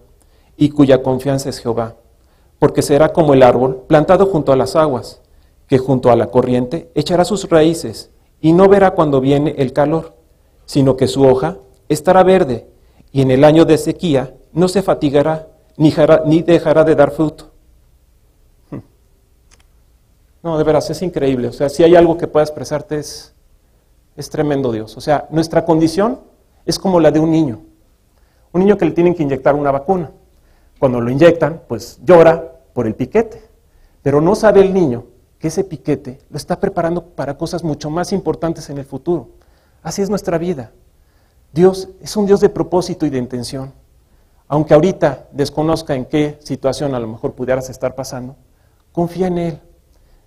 y 0.56 0.70
cuya 0.70 1.02
confianza 1.02 1.50
es 1.50 1.60
Jehová 1.60 1.96
porque 2.60 2.82
será 2.82 3.14
como 3.14 3.34
el 3.34 3.42
árbol 3.42 3.84
plantado 3.88 4.26
junto 4.28 4.52
a 4.52 4.58
las 4.58 4.76
aguas, 4.76 5.22
que 5.68 5.78
junto 5.78 6.12
a 6.12 6.16
la 6.16 6.28
corriente 6.28 6.92
echará 6.94 7.24
sus 7.26 7.50
raíces 7.50 8.12
y 8.42 8.52
no 8.54 8.68
verá 8.68 8.92
cuando 8.92 9.22
viene 9.22 9.56
el 9.58 9.74
calor, 9.74 10.14
sino 10.66 10.98
que 10.98 11.08
su 11.08 11.24
hoja 11.24 11.58
estará 11.88 12.22
verde 12.24 12.68
y 13.12 13.22
en 13.22 13.32
el 13.32 13.44
año 13.44 13.66
de 13.66 13.78
sequía 13.78 14.36
no 14.52 14.68
se 14.68 14.82
fatigará 14.82 15.48
ni, 15.78 16.42
dejará 16.42 16.84
de 16.84 16.96
dar 16.96 17.12
fruto. 17.12 17.49
No, 20.42 20.58
de 20.58 20.64
veras, 20.64 20.90
es 20.90 21.02
increíble. 21.02 21.50
O 21.50 21.52
sea, 21.52 21.70
si 21.70 21.84
hay 21.84 21.96
algo 21.96 22.18
que 22.18 22.28
pueda 22.28 22.44
expresarte 22.44 22.98
es, 22.98 23.34
es 24.16 24.30
tremendo 24.30 24.72
Dios. 24.72 24.96
O 24.98 25.02
sea, 25.02 25.28
nuestra 25.32 25.66
condición 25.66 26.20
es 26.66 26.80
como 26.80 27.00
la 27.00 27.12
de 27.12 27.20
un 27.20 27.32
niño. 27.32 27.62
Un 28.52 28.62
niño 28.62 28.78
que 28.78 28.86
le 28.86 28.92
tienen 28.92 29.16
que 29.16 29.24
inyectar 29.24 29.56
una 29.56 29.72
vacuna. 29.72 30.12
Cuando 30.80 31.02
lo 31.02 31.12
inyectan, 31.12 31.62
pues 31.68 32.00
llora 32.04 32.54
por 32.74 32.88
el 32.88 32.96
piquete, 32.96 33.44
pero 34.02 34.22
no 34.22 34.34
sabe 34.36 34.62
el 34.62 34.74
niño 34.74 35.06
que 35.40 35.50
ese 35.50 35.64
piquete 35.64 36.20
lo 36.30 36.38
está 36.38 36.60
preparando 36.60 37.04
para 37.04 37.38
cosas 37.38 37.64
mucho 37.64 37.90
más 37.90 38.12
importantes 38.14 38.70
en 38.70 38.78
el 38.78 38.86
futuro. 38.86 39.30
Así 39.84 40.02
es 40.02 40.10
nuestra 40.10 40.38
vida. 40.38 40.72
Dios 41.52 41.90
es 42.02 42.16
un 42.16 42.26
Dios 42.26 42.42
de 42.42 42.50
propósito 42.50 43.06
y 43.06 43.10
de 43.10 43.18
intención. 43.18 43.74
Aunque 44.48 44.74
ahorita 44.74 45.28
desconozca 45.32 45.96
en 45.96 46.06
qué 46.06 46.38
situación 46.42 46.96
a 46.96 47.00
lo 47.00 47.08
mejor 47.08 47.34
pudieras 47.34 47.70
estar 47.70 47.96
pasando, 47.96 48.36
confía 48.92 49.28
en 49.28 49.38
Él. 49.38 49.60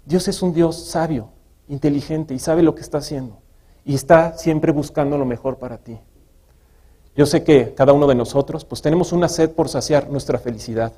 Dios 0.04 0.28
es 0.28 0.42
un 0.42 0.52
Dios 0.52 0.76
sabio, 0.76 1.28
inteligente 1.68 2.34
y 2.34 2.38
sabe 2.38 2.62
lo 2.62 2.74
que 2.74 2.82
está 2.82 2.98
haciendo. 2.98 3.38
Y 3.84 3.94
está 3.94 4.36
siempre 4.36 4.72
buscando 4.72 5.18
lo 5.18 5.24
mejor 5.24 5.58
para 5.58 5.78
ti. 5.78 5.98
Yo 7.16 7.26
sé 7.26 7.44
que 7.44 7.74
cada 7.74 7.92
uno 7.92 8.06
de 8.06 8.14
nosotros 8.14 8.64
pues 8.64 8.80
tenemos 8.80 9.12
una 9.12 9.28
sed 9.28 9.50
por 9.50 9.68
saciar 9.68 10.08
nuestra 10.08 10.38
felicidad, 10.38 10.92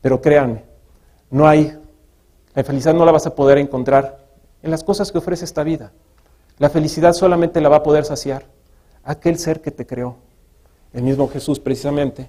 pero 0.00 0.20
créanme, 0.20 0.64
no 1.30 1.48
hay 1.48 1.78
La 2.54 2.62
felicidad 2.64 2.92
no 2.92 3.06
la 3.06 3.12
vas 3.12 3.26
a 3.26 3.34
poder 3.34 3.56
encontrar 3.56 4.18
en 4.62 4.70
las 4.70 4.84
cosas 4.84 5.10
que 5.10 5.18
ofrece 5.18 5.46
esta 5.46 5.62
vida. 5.62 5.92
La 6.58 6.68
felicidad 6.68 7.14
solamente 7.14 7.60
la 7.62 7.70
va 7.70 7.76
a 7.76 7.82
poder 7.82 8.04
saciar 8.04 8.44
aquel 9.04 9.38
ser 9.38 9.62
que 9.62 9.70
te 9.70 9.86
creó. 9.86 10.16
El 10.92 11.02
mismo 11.02 11.28
Jesús 11.28 11.58
precisamente 11.58 12.28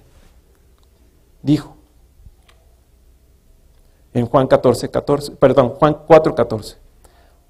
dijo 1.42 1.73
en 4.14 4.26
Juan 4.26 4.46
14, 4.46 4.90
14, 4.90 5.32
perdón, 5.32 5.70
Juan 5.70 5.98
4, 6.06 6.34
14. 6.34 6.76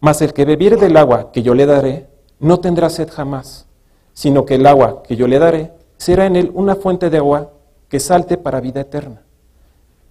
Mas 0.01 0.23
el 0.23 0.33
que 0.33 0.45
bebiere 0.45 0.77
del 0.77 0.97
agua 0.97 1.31
que 1.31 1.43
yo 1.43 1.55
le 1.55 1.67
daré, 1.67 2.09
no 2.41 2.59
tendrá 2.59 2.91
sed 2.91 3.09
jamás, 3.11 3.67
sino 4.15 4.45
que 4.45 4.57
el 4.57 4.67
agua 4.67 5.03
que 5.03 5.15
yo 5.15 5.29
le 5.29 5.39
daré 5.39 5.73
será 5.99 6.27
en 6.27 6.37
él 6.37 6.51
una 6.55 6.75
fuente 6.75 7.11
de 7.11 7.19
agua 7.19 7.53
que 7.89 8.01
salte 8.01 8.39
para 8.39 8.61
vida 8.61 8.81
eterna. 8.81 9.23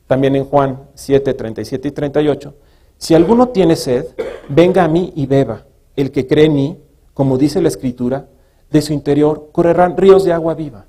También 0.07 0.35
en 0.35 0.45
Juan 0.45 0.89
7, 0.93 1.33
37 1.33 1.87
y 1.87 1.91
38, 1.91 2.55
si 2.97 3.15
alguno 3.15 3.49
tiene 3.49 3.75
sed, 3.75 4.05
venga 4.47 4.83
a 4.83 4.87
mí 4.87 5.11
y 5.15 5.25
beba. 5.25 5.63
El 5.95 6.11
que 6.11 6.27
cree 6.27 6.45
en 6.45 6.53
mí, 6.53 6.79
como 7.13 7.37
dice 7.37 7.61
la 7.61 7.67
Escritura, 7.67 8.27
de 8.69 8.81
su 8.81 8.93
interior 8.93 9.49
correrán 9.51 9.97
ríos 9.97 10.23
de 10.23 10.33
agua 10.33 10.53
viva. 10.53 10.85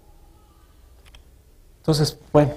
Entonces, 1.79 2.19
bueno, 2.33 2.53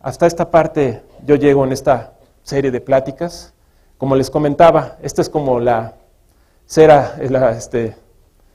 hasta 0.00 0.26
esta 0.26 0.50
parte 0.50 1.02
yo 1.26 1.36
llego 1.36 1.64
en 1.64 1.72
esta 1.72 2.14
serie 2.42 2.70
de 2.70 2.80
pláticas. 2.80 3.52
Como 3.98 4.16
les 4.16 4.30
comentaba, 4.30 4.96
esta 5.02 5.20
es 5.20 5.28
como 5.28 5.60
la 5.60 5.94
cera, 6.66 7.16
la 7.28 7.50
este, 7.50 7.94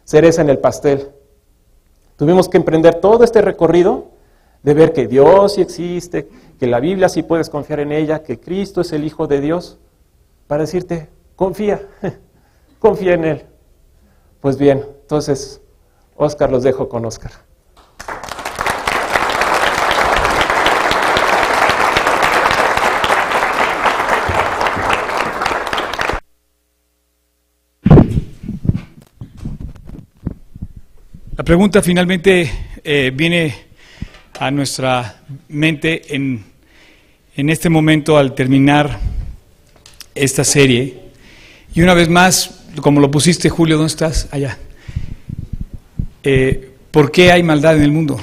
cereza 0.03 0.41
en 0.41 0.49
el 0.49 0.57
pastel. 0.57 1.11
Tuvimos 2.17 2.49
que 2.49 2.57
emprender 2.57 2.95
todo 2.95 3.23
este 3.23 3.41
recorrido 3.41 4.05
de 4.63 4.73
ver 4.73 4.93
que 4.93 5.05
Dios 5.05 5.53
sí 5.53 5.61
existe, 5.61 6.27
que 6.59 6.65
la 6.65 6.79
Biblia 6.79 7.09
sí 7.09 7.21
puedes 7.21 7.49
confiar 7.49 7.79
en 7.79 7.91
ella, 7.91 8.23
que 8.23 8.39
Cristo 8.39 8.81
es 8.81 8.91
el 8.93 9.03
Hijo 9.03 9.27
de 9.27 9.39
Dios, 9.39 9.77
para 10.47 10.63
decirte, 10.63 11.09
confía, 11.35 11.87
confía 12.79 13.13
en 13.13 13.25
Él. 13.25 13.45
Pues 14.41 14.57
bien, 14.57 14.83
entonces, 15.01 15.61
Oscar 16.15 16.51
los 16.51 16.63
dejo 16.63 16.89
con 16.89 17.05
Oscar. 17.05 17.44
La 31.37 31.43
pregunta 31.43 31.81
finalmente 31.81 32.49
eh, 32.81 33.11
viene 33.13 33.53
a 34.39 34.49
nuestra 34.51 35.21
mente 35.49 36.15
en, 36.15 36.41
en 37.35 37.49
este 37.49 37.67
momento 37.67 38.17
al 38.17 38.33
terminar 38.33 38.97
esta 40.13 40.45
serie. 40.45 40.97
Y 41.73 41.81
una 41.81 41.93
vez 41.93 42.07
más, 42.07 42.63
como 42.79 43.01
lo 43.01 43.11
pusiste, 43.11 43.49
Julio, 43.49 43.75
¿dónde 43.75 43.91
estás? 43.91 44.29
Allá. 44.31 44.57
Eh, 46.23 46.71
¿Por 46.89 47.11
qué 47.11 47.33
hay 47.33 47.43
maldad 47.43 47.75
en 47.75 47.81
el 47.81 47.91
mundo? 47.91 48.17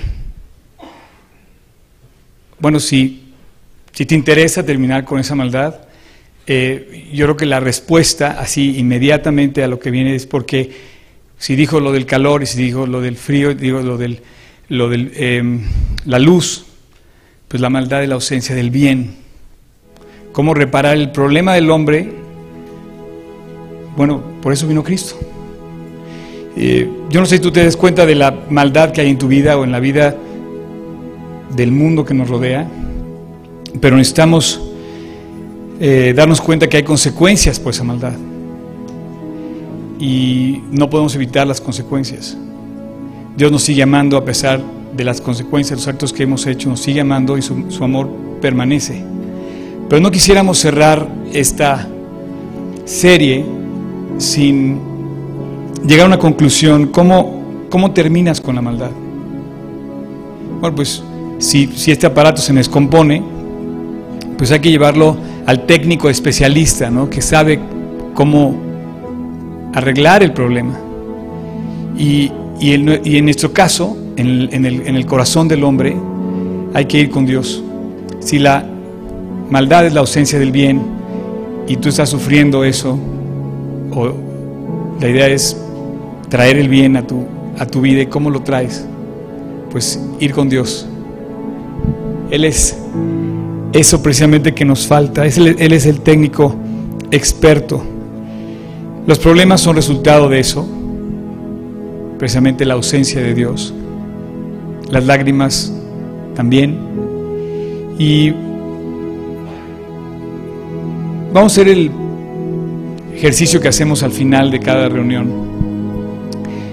Bueno, 2.58 2.80
si, 2.80 3.34
si 3.92 4.06
te 4.06 4.14
interesa 4.14 4.64
terminar 4.64 5.04
con 5.04 5.20
esa 5.20 5.34
maldad, 5.34 5.82
eh, 6.46 7.10
yo 7.12 7.26
creo 7.26 7.36
que 7.36 7.44
la 7.44 7.60
respuesta, 7.60 8.40
así 8.40 8.78
inmediatamente 8.78 9.62
a 9.62 9.68
lo 9.68 9.78
que 9.78 9.90
viene, 9.90 10.14
es 10.14 10.24
porque 10.24 10.91
si 11.42 11.56
dijo 11.56 11.80
lo 11.80 11.90
del 11.90 12.06
calor 12.06 12.44
y 12.44 12.46
si 12.46 12.62
dijo 12.62 12.86
lo 12.86 13.00
del 13.00 13.16
frío, 13.16 13.52
digo 13.52 13.80
lo 13.80 13.98
del, 13.98 14.20
lo 14.68 14.88
del 14.88 15.10
em, 15.16 15.62
la 16.04 16.20
luz, 16.20 16.66
pues 17.48 17.60
la 17.60 17.68
maldad 17.68 18.04
es 18.04 18.08
la 18.08 18.14
ausencia 18.14 18.54
del 18.54 18.70
bien. 18.70 19.16
¿Cómo 20.30 20.54
reparar 20.54 20.96
el 20.96 21.10
problema 21.10 21.54
del 21.54 21.68
hombre? 21.72 22.12
Bueno, 23.96 24.22
por 24.40 24.52
eso 24.52 24.68
vino 24.68 24.84
Cristo. 24.84 25.16
Eh, 26.56 26.88
yo 27.10 27.18
no 27.18 27.26
sé 27.26 27.38
si 27.38 27.42
tú 27.42 27.50
te 27.50 27.64
des 27.64 27.76
cuenta 27.76 28.06
de 28.06 28.14
la 28.14 28.30
maldad 28.48 28.92
que 28.92 29.00
hay 29.00 29.10
en 29.10 29.18
tu 29.18 29.26
vida 29.26 29.58
o 29.58 29.64
en 29.64 29.72
la 29.72 29.80
vida 29.80 30.16
del 31.56 31.72
mundo 31.72 32.04
que 32.04 32.14
nos 32.14 32.28
rodea, 32.28 32.68
pero 33.80 33.96
necesitamos 33.96 34.62
eh, 35.80 36.12
darnos 36.14 36.40
cuenta 36.40 36.68
que 36.68 36.76
hay 36.76 36.84
consecuencias 36.84 37.58
por 37.58 37.72
esa 37.72 37.82
maldad 37.82 38.14
y 40.02 40.60
no 40.72 40.90
podemos 40.90 41.14
evitar 41.14 41.46
las 41.46 41.60
consecuencias. 41.60 42.36
Dios 43.36 43.52
nos 43.52 43.62
sigue 43.62 43.84
amando 43.84 44.16
a 44.16 44.24
pesar 44.24 44.60
de 44.96 45.04
las 45.04 45.20
consecuencias, 45.20 45.78
los 45.78 45.86
actos 45.86 46.12
que 46.12 46.24
hemos 46.24 46.44
hecho, 46.44 46.68
nos 46.68 46.80
sigue 46.80 47.00
amando 47.00 47.38
y 47.38 47.42
su, 47.42 47.54
amor 47.80 48.10
permanece. 48.40 49.00
Pero 49.88 50.02
no 50.02 50.10
quisiéramos 50.10 50.58
cerrar 50.58 51.08
esta 51.32 51.86
serie 52.84 53.44
sin 54.18 54.80
llegar 55.86 56.06
a 56.06 56.08
una 56.08 56.18
conclusión. 56.18 56.88
¿Cómo, 56.88 57.66
cómo 57.70 57.92
terminas 57.92 58.40
con 58.40 58.56
la 58.56 58.60
maldad? 58.60 58.90
Bueno, 60.60 60.74
pues 60.74 61.00
si, 61.38 61.68
si 61.76 61.92
este 61.92 62.08
aparato 62.08 62.42
se 62.42 62.52
descompone, 62.52 63.22
pues 64.36 64.50
hay 64.50 64.58
que 64.58 64.70
llevarlo 64.72 65.16
al 65.46 65.64
técnico 65.64 66.10
especialista, 66.10 66.90
¿no? 66.90 67.08
que 67.08 67.22
sabe 67.22 67.60
cómo 68.14 68.71
arreglar 69.72 70.22
el 70.22 70.32
problema. 70.32 70.78
Y, 71.98 72.30
en, 72.60 73.24
nuestro 73.24 73.52
caso, 73.52 73.96
en 74.16 74.64
el, 74.64 75.06
corazón 75.06 75.48
del 75.48 75.64
hombre, 75.64 75.96
hay 76.74 76.84
que 76.86 77.00
ir 77.00 77.10
con 77.10 77.26
Dios. 77.26 77.62
Si 78.20 78.38
la 78.38 78.64
maldad 79.50 79.86
es 79.86 79.94
la 79.94 80.00
ausencia 80.00 80.38
del 80.38 80.52
bien 80.52 80.82
y 81.66 81.76
tú 81.76 81.88
estás 81.88 82.10
sufriendo 82.10 82.64
eso, 82.64 82.98
o 83.90 84.12
la 85.00 85.08
idea 85.08 85.26
es 85.26 85.56
traer 86.28 86.56
el 86.56 86.68
bien 86.68 86.96
a 86.96 87.06
tu, 87.06 87.24
a 87.58 87.66
tu 87.66 87.80
vida, 87.80 88.02
¿y 88.02 88.06
cómo 88.06 88.30
lo 88.30 88.40
traes? 88.40 88.86
Pues 89.70 90.00
ir 90.20 90.32
con 90.32 90.48
Dios. 90.48 90.86
Él 92.30 92.44
es 92.44 92.78
eso 93.72 94.02
precisamente 94.02 94.54
que 94.54 94.64
nos 94.64 94.86
falta. 94.86 95.26
él 95.26 95.72
es 95.72 95.86
el 95.86 96.00
técnico 96.00 96.54
experto 97.10 97.82
los 99.06 99.18
problemas 99.18 99.60
son 99.60 99.74
resultado 99.74 100.28
de 100.28 100.38
eso, 100.38 100.66
precisamente 102.18 102.64
la 102.64 102.74
ausencia 102.74 103.20
de 103.20 103.34
Dios, 103.34 103.74
las 104.90 105.04
lágrimas 105.04 105.72
también. 106.36 106.78
Y 107.98 108.30
vamos 111.32 111.52
a 111.52 111.60
hacer 111.60 111.68
el 111.68 111.90
ejercicio 113.14 113.60
que 113.60 113.68
hacemos 113.68 114.04
al 114.04 114.12
final 114.12 114.52
de 114.52 114.60
cada 114.60 114.88
reunión. 114.88 115.30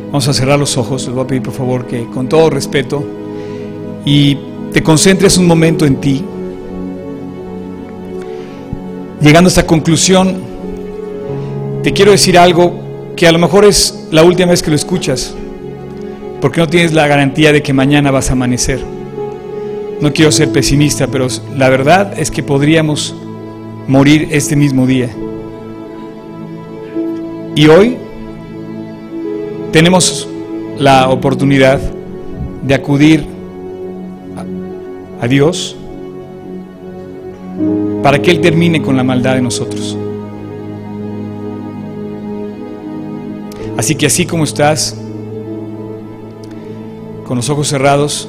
Vamos 0.08 0.28
a 0.28 0.34
cerrar 0.34 0.60
los 0.60 0.78
ojos, 0.78 1.06
les 1.06 1.16
voy 1.16 1.24
a 1.24 1.28
pedir 1.28 1.42
por 1.42 1.54
favor 1.54 1.88
que 1.88 2.06
con 2.06 2.30
todo 2.30 2.52
respeto 2.52 3.04
y 4.06 4.38
te 4.72 4.84
concentres 4.84 5.38
un 5.38 5.48
momento 5.48 5.86
en 5.86 5.96
ti, 5.96 6.24
llegando 9.20 9.48
a 9.48 9.50
esta 9.50 9.66
conclusión 9.66 10.49
te 11.84 11.94
quiero 11.94 12.12
decir 12.12 12.38
algo 12.38 12.74
que 13.16 13.28
a 13.28 13.32
lo 13.32 13.40
mejor 13.40 13.66
es 13.66 14.08
la 14.12 14.24
última 14.24 14.52
vez 14.52 14.62
que 14.62 14.70
lo 14.70 14.76
escuchas, 14.76 15.34
porque 16.42 16.60
no 16.60 16.68
tienes 16.68 16.94
la 16.94 17.08
garantía 17.08 17.52
de 17.52 17.62
que 17.62 17.74
mañana 17.74 18.12
vas 18.12 18.30
a 18.30 18.34
amanecer. 18.34 18.80
No 20.02 20.14
quiero 20.14 20.32
ser 20.32 20.52
pesimista, 20.52 21.08
pero 21.08 21.28
la 21.56 21.70
verdad 21.70 22.18
es 22.18 22.32
que 22.32 22.44
podríamos 22.44 23.16
morir 23.88 24.30
este 24.32 24.56
mismo 24.56 24.88
día. 24.88 25.10
Y 27.56 27.68
hoy 27.68 27.98
tenemos 29.72 30.28
la 30.78 31.10
oportunidad 31.10 31.80
de 32.64 32.74
acudir 32.74 33.26
a 35.22 35.28
Dios 35.28 35.76
para 38.02 38.22
que 38.22 38.32
Él 38.32 38.40
termine 38.40 38.82
con 38.82 38.96
la 38.96 39.04
maldad 39.04 39.36
de 39.36 39.42
nosotros. 39.42 39.98
Así 43.80 43.96
que 43.96 44.08
así 44.08 44.26
como 44.26 44.44
estás, 44.44 44.94
con 47.26 47.38
los 47.38 47.50
ojos 47.50 47.70
cerrados, 47.70 48.28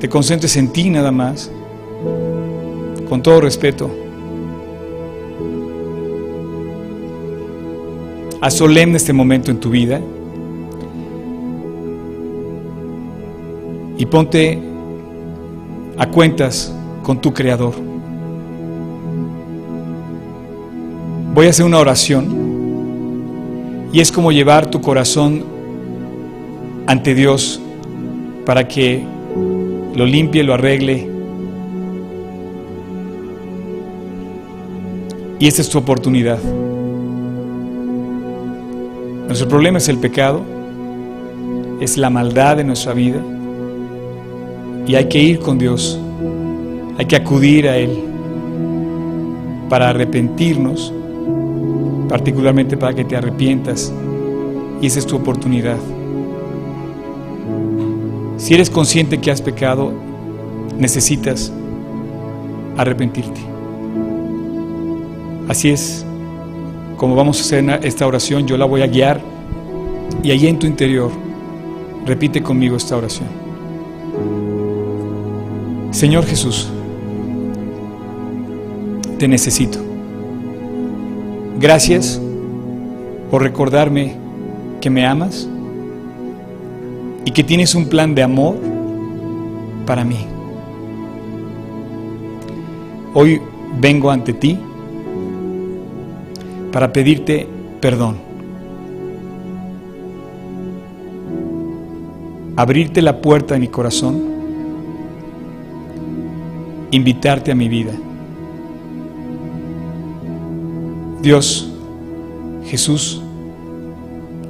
te 0.00 0.08
concentres 0.08 0.56
en 0.56 0.72
ti 0.72 0.90
nada 0.90 1.12
más, 1.12 1.48
con 3.08 3.22
todo 3.22 3.40
respeto. 3.40 3.88
Haz 8.40 8.54
solemne 8.54 8.96
este 8.96 9.12
momento 9.12 9.52
en 9.52 9.60
tu 9.60 9.70
vida 9.70 10.00
y 13.96 14.06
ponte 14.06 14.58
a 15.98 16.10
cuentas 16.10 16.74
con 17.04 17.20
tu 17.20 17.32
Creador. 17.32 17.74
Voy 21.32 21.46
a 21.46 21.50
hacer 21.50 21.64
una 21.64 21.78
oración 21.78 22.47
y 23.92 24.00
es 24.00 24.12
como 24.12 24.32
llevar 24.32 24.70
tu 24.70 24.80
corazón 24.80 25.44
ante 26.86 27.14
Dios 27.14 27.60
para 28.44 28.66
que 28.66 29.02
lo 29.94 30.06
limpie, 30.06 30.42
lo 30.42 30.54
arregle. 30.54 31.08
Y 35.38 35.46
esta 35.46 35.62
es 35.62 35.68
tu 35.68 35.78
oportunidad. 35.78 36.38
Nuestro 39.26 39.48
problema 39.48 39.78
es 39.78 39.88
el 39.88 39.98
pecado, 39.98 40.42
es 41.80 41.96
la 41.96 42.10
maldad 42.10 42.56
de 42.56 42.64
nuestra 42.64 42.92
vida. 42.94 43.20
Y 44.86 44.94
hay 44.94 45.04
que 45.06 45.22
ir 45.22 45.38
con 45.40 45.58
Dios, 45.58 46.00
hay 46.96 47.04
que 47.04 47.16
acudir 47.16 47.68
a 47.68 47.76
Él 47.76 48.04
para 49.68 49.90
arrepentirnos, 49.90 50.92
particularmente 52.08 52.76
para 52.76 52.94
que 52.94 53.04
te 53.04 53.16
arrepientas. 53.16 53.92
Y 54.80 54.86
esa 54.86 54.98
es 54.98 55.06
tu 55.06 55.16
oportunidad. 55.16 55.76
Si 58.36 58.54
eres 58.54 58.70
consciente 58.70 59.18
que 59.18 59.30
has 59.30 59.42
pecado, 59.42 59.92
necesitas 60.78 61.52
arrepentirte. 62.76 63.40
Así 65.48 65.70
es 65.70 66.04
como 66.98 67.14
vamos 67.14 67.38
a 67.38 67.42
hacer 67.42 67.80
esta 67.84 68.06
oración, 68.06 68.46
yo 68.46 68.56
la 68.56 68.64
voy 68.64 68.82
a 68.82 68.88
guiar 68.88 69.20
y 70.22 70.32
allí 70.32 70.48
en 70.48 70.58
tu 70.58 70.66
interior 70.66 71.10
repite 72.04 72.42
conmigo 72.42 72.76
esta 72.76 72.96
oración. 72.96 73.28
Señor 75.92 76.26
Jesús, 76.26 76.68
te 79.18 79.28
necesito. 79.28 79.87
Gracias 81.60 82.20
por 83.32 83.42
recordarme 83.42 84.14
que 84.80 84.90
me 84.90 85.04
amas 85.04 85.48
y 87.24 87.32
que 87.32 87.42
tienes 87.42 87.74
un 87.74 87.88
plan 87.88 88.14
de 88.14 88.22
amor 88.22 88.56
para 89.84 90.04
mí. 90.04 90.24
Hoy 93.12 93.40
vengo 93.80 94.08
ante 94.12 94.34
ti 94.34 94.56
para 96.70 96.92
pedirte 96.92 97.48
perdón. 97.80 98.18
Abrirte 102.54 103.02
la 103.02 103.20
puerta 103.20 103.54
de 103.54 103.60
mi 103.60 103.68
corazón, 103.68 104.22
invitarte 106.92 107.50
a 107.50 107.56
mi 107.56 107.68
vida. 107.68 107.92
Dios, 111.28 111.68
Jesús, 112.64 113.20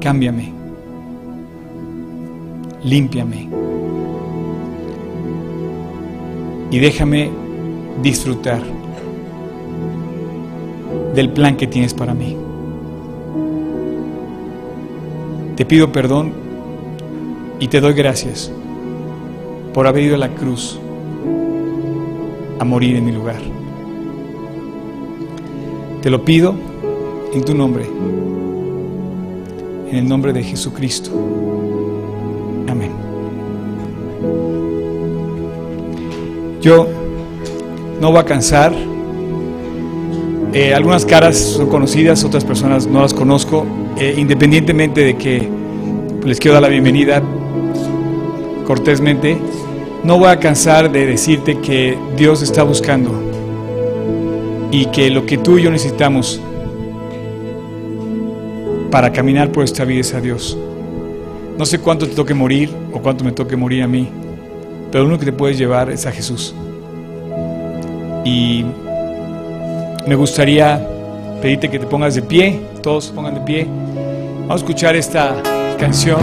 cámbiame, 0.01 0.53
límpiame 2.85 3.49
y 6.71 6.79
déjame 6.79 7.31
disfrutar 8.01 8.63
del 11.17 11.31
plan 11.31 11.57
que 11.57 11.67
tienes 11.67 11.93
para 11.95 12.15
mí. 12.15 12.37
Te 15.57 15.67
pido 15.67 15.91
perdón 15.91 16.33
y 17.59 17.67
te 17.67 17.81
doy 17.81 17.95
gracias 17.95 18.53
por 19.75 19.89
haber 19.89 20.05
ido 20.05 20.15
a 20.15 20.19
la 20.19 20.29
cruz 20.29 20.79
a 22.61 22.65
morir 22.65 22.95
en 22.95 23.05
mi 23.05 23.11
lugar. 23.11 23.68
Te 26.03 26.11
lo 26.11 26.25
pido 26.25 26.55
en 27.33 27.45
tu 27.45 27.55
nombre, 27.55 27.85
en 29.91 29.97
el 29.97 30.09
nombre 30.09 30.33
de 30.33 30.43
Jesucristo. 30.43 31.11
Amén. 32.69 32.93
Yo 36.61 36.87
no 38.01 38.11
voy 38.11 38.21
a 38.21 38.25
cansar 38.25 38.73
eh, 40.53 40.73
algunas 40.73 41.05
caras 41.05 41.37
son 41.37 41.69
conocidas, 41.69 42.25
otras 42.25 42.45
personas 42.45 42.87
no 42.87 43.03
las 43.03 43.13
conozco. 43.13 43.67
Eh, 43.99 44.15
independientemente 44.17 45.03
de 45.03 45.17
que 45.17 45.47
les 46.25 46.41
quiero 46.41 46.55
dar 46.55 46.63
la 46.63 46.69
bienvenida 46.69 47.23
cortésmente, 48.67 49.39
no 50.05 50.19
voy 50.19 50.29
a 50.29 50.39
cansar 50.39 50.91
de 50.91 51.07
decirte 51.07 51.59
que 51.59 51.99
Dios 52.17 52.43
está 52.43 52.63
buscando 52.63 53.28
y 54.71 54.87
que 54.87 55.11
lo 55.11 55.25
que 55.27 55.39
tú 55.39 55.59
y 55.59 55.63
yo 55.63 55.71
necesitamos 55.71 56.41
para 58.91 59.13
caminar 59.13 59.51
por 59.53 59.65
esta 59.65 59.85
vida 59.85 60.01
es 60.01 60.15
a 60.15 60.21
Dios. 60.21 60.57
No 61.57 61.67
sé 61.67 61.79
cuánto 61.79 62.07
te 62.07 62.15
toque 62.15 62.35
morir 62.35 62.71
o 62.93 63.01
cuánto 63.01 63.25
me 63.25 63.33
toque 63.33 63.57
morir 63.57 63.83
a 63.83 63.89
mí, 63.89 64.09
pero 64.91 65.05
lo 65.05 65.11
único 65.11 65.21
que 65.21 65.33
te 65.33 65.37
puedes 65.37 65.59
llevar 65.59 65.91
es 65.91 66.07
a 66.07 66.13
Jesús. 66.13 66.55
Y 68.25 68.65
me 70.07 70.15
gustaría 70.15 70.87
pedirte 71.41 71.69
que 71.69 71.79
te 71.79 71.87
pongas 71.87 72.15
de 72.15 72.23
pie, 72.23 72.61
todos 72.83 73.07
se 73.07 73.13
pongan 73.13 73.35
de 73.35 73.41
pie. 73.41 73.67
Vamos 74.41 74.63
a 74.63 74.65
escuchar 74.65 74.97
esta 74.97 75.43
canción 75.79 76.21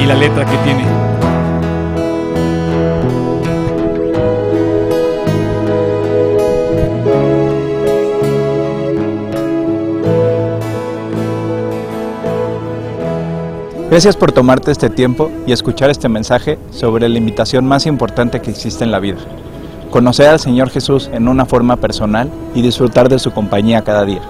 y 0.00 0.06
la 0.06 0.14
letra 0.14 0.44
que 0.44 0.56
tiene. 0.58 1.07
Gracias 13.90 14.16
por 14.16 14.32
tomarte 14.32 14.70
este 14.70 14.90
tiempo 14.90 15.30
y 15.46 15.52
escuchar 15.52 15.90
este 15.90 16.08
mensaje 16.08 16.58
sobre 16.70 17.08
la 17.08 17.18
invitación 17.18 17.66
más 17.66 17.86
importante 17.86 18.40
que 18.40 18.50
existe 18.50 18.84
en 18.84 18.90
la 18.90 18.98
vida 18.98 19.18
conocer 19.90 20.28
al 20.28 20.40
Señor 20.40 20.70
Jesús 20.70 21.10
en 21.12 21.28
una 21.28 21.46
forma 21.46 21.76
personal 21.76 22.30
y 22.54 22.62
disfrutar 22.62 23.08
de 23.08 23.18
su 23.18 23.32
compañía 23.32 23.82
cada 23.82 24.04
día. 24.04 24.20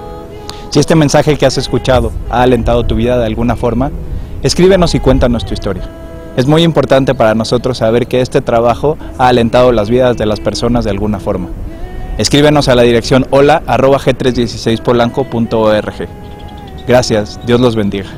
Si 0.70 0.78
este 0.78 0.94
mensaje 0.94 1.36
que 1.36 1.46
has 1.46 1.58
escuchado 1.58 2.12
ha 2.30 2.42
alentado 2.42 2.84
tu 2.84 2.94
vida 2.94 3.18
de 3.18 3.26
alguna 3.26 3.56
forma, 3.56 3.90
escríbenos 4.42 4.94
y 4.94 5.00
cuéntanos 5.00 5.44
tu 5.44 5.54
historia. 5.54 5.82
Es 6.36 6.46
muy 6.46 6.62
importante 6.62 7.14
para 7.14 7.34
nosotros 7.34 7.78
saber 7.78 8.06
que 8.06 8.20
este 8.20 8.40
trabajo 8.40 8.96
ha 9.18 9.28
alentado 9.28 9.72
las 9.72 9.90
vidas 9.90 10.16
de 10.16 10.26
las 10.26 10.40
personas 10.40 10.84
de 10.84 10.90
alguna 10.90 11.18
forma. 11.18 11.48
Escríbenos 12.16 12.68
a 12.68 12.74
la 12.74 12.82
dirección 12.82 13.26
hola 13.30 13.62
g 13.66 14.16
316 14.16 14.80
polancoorg 14.80 16.08
Gracias, 16.86 17.40
Dios 17.46 17.60
los 17.60 17.76
bendiga. 17.76 18.10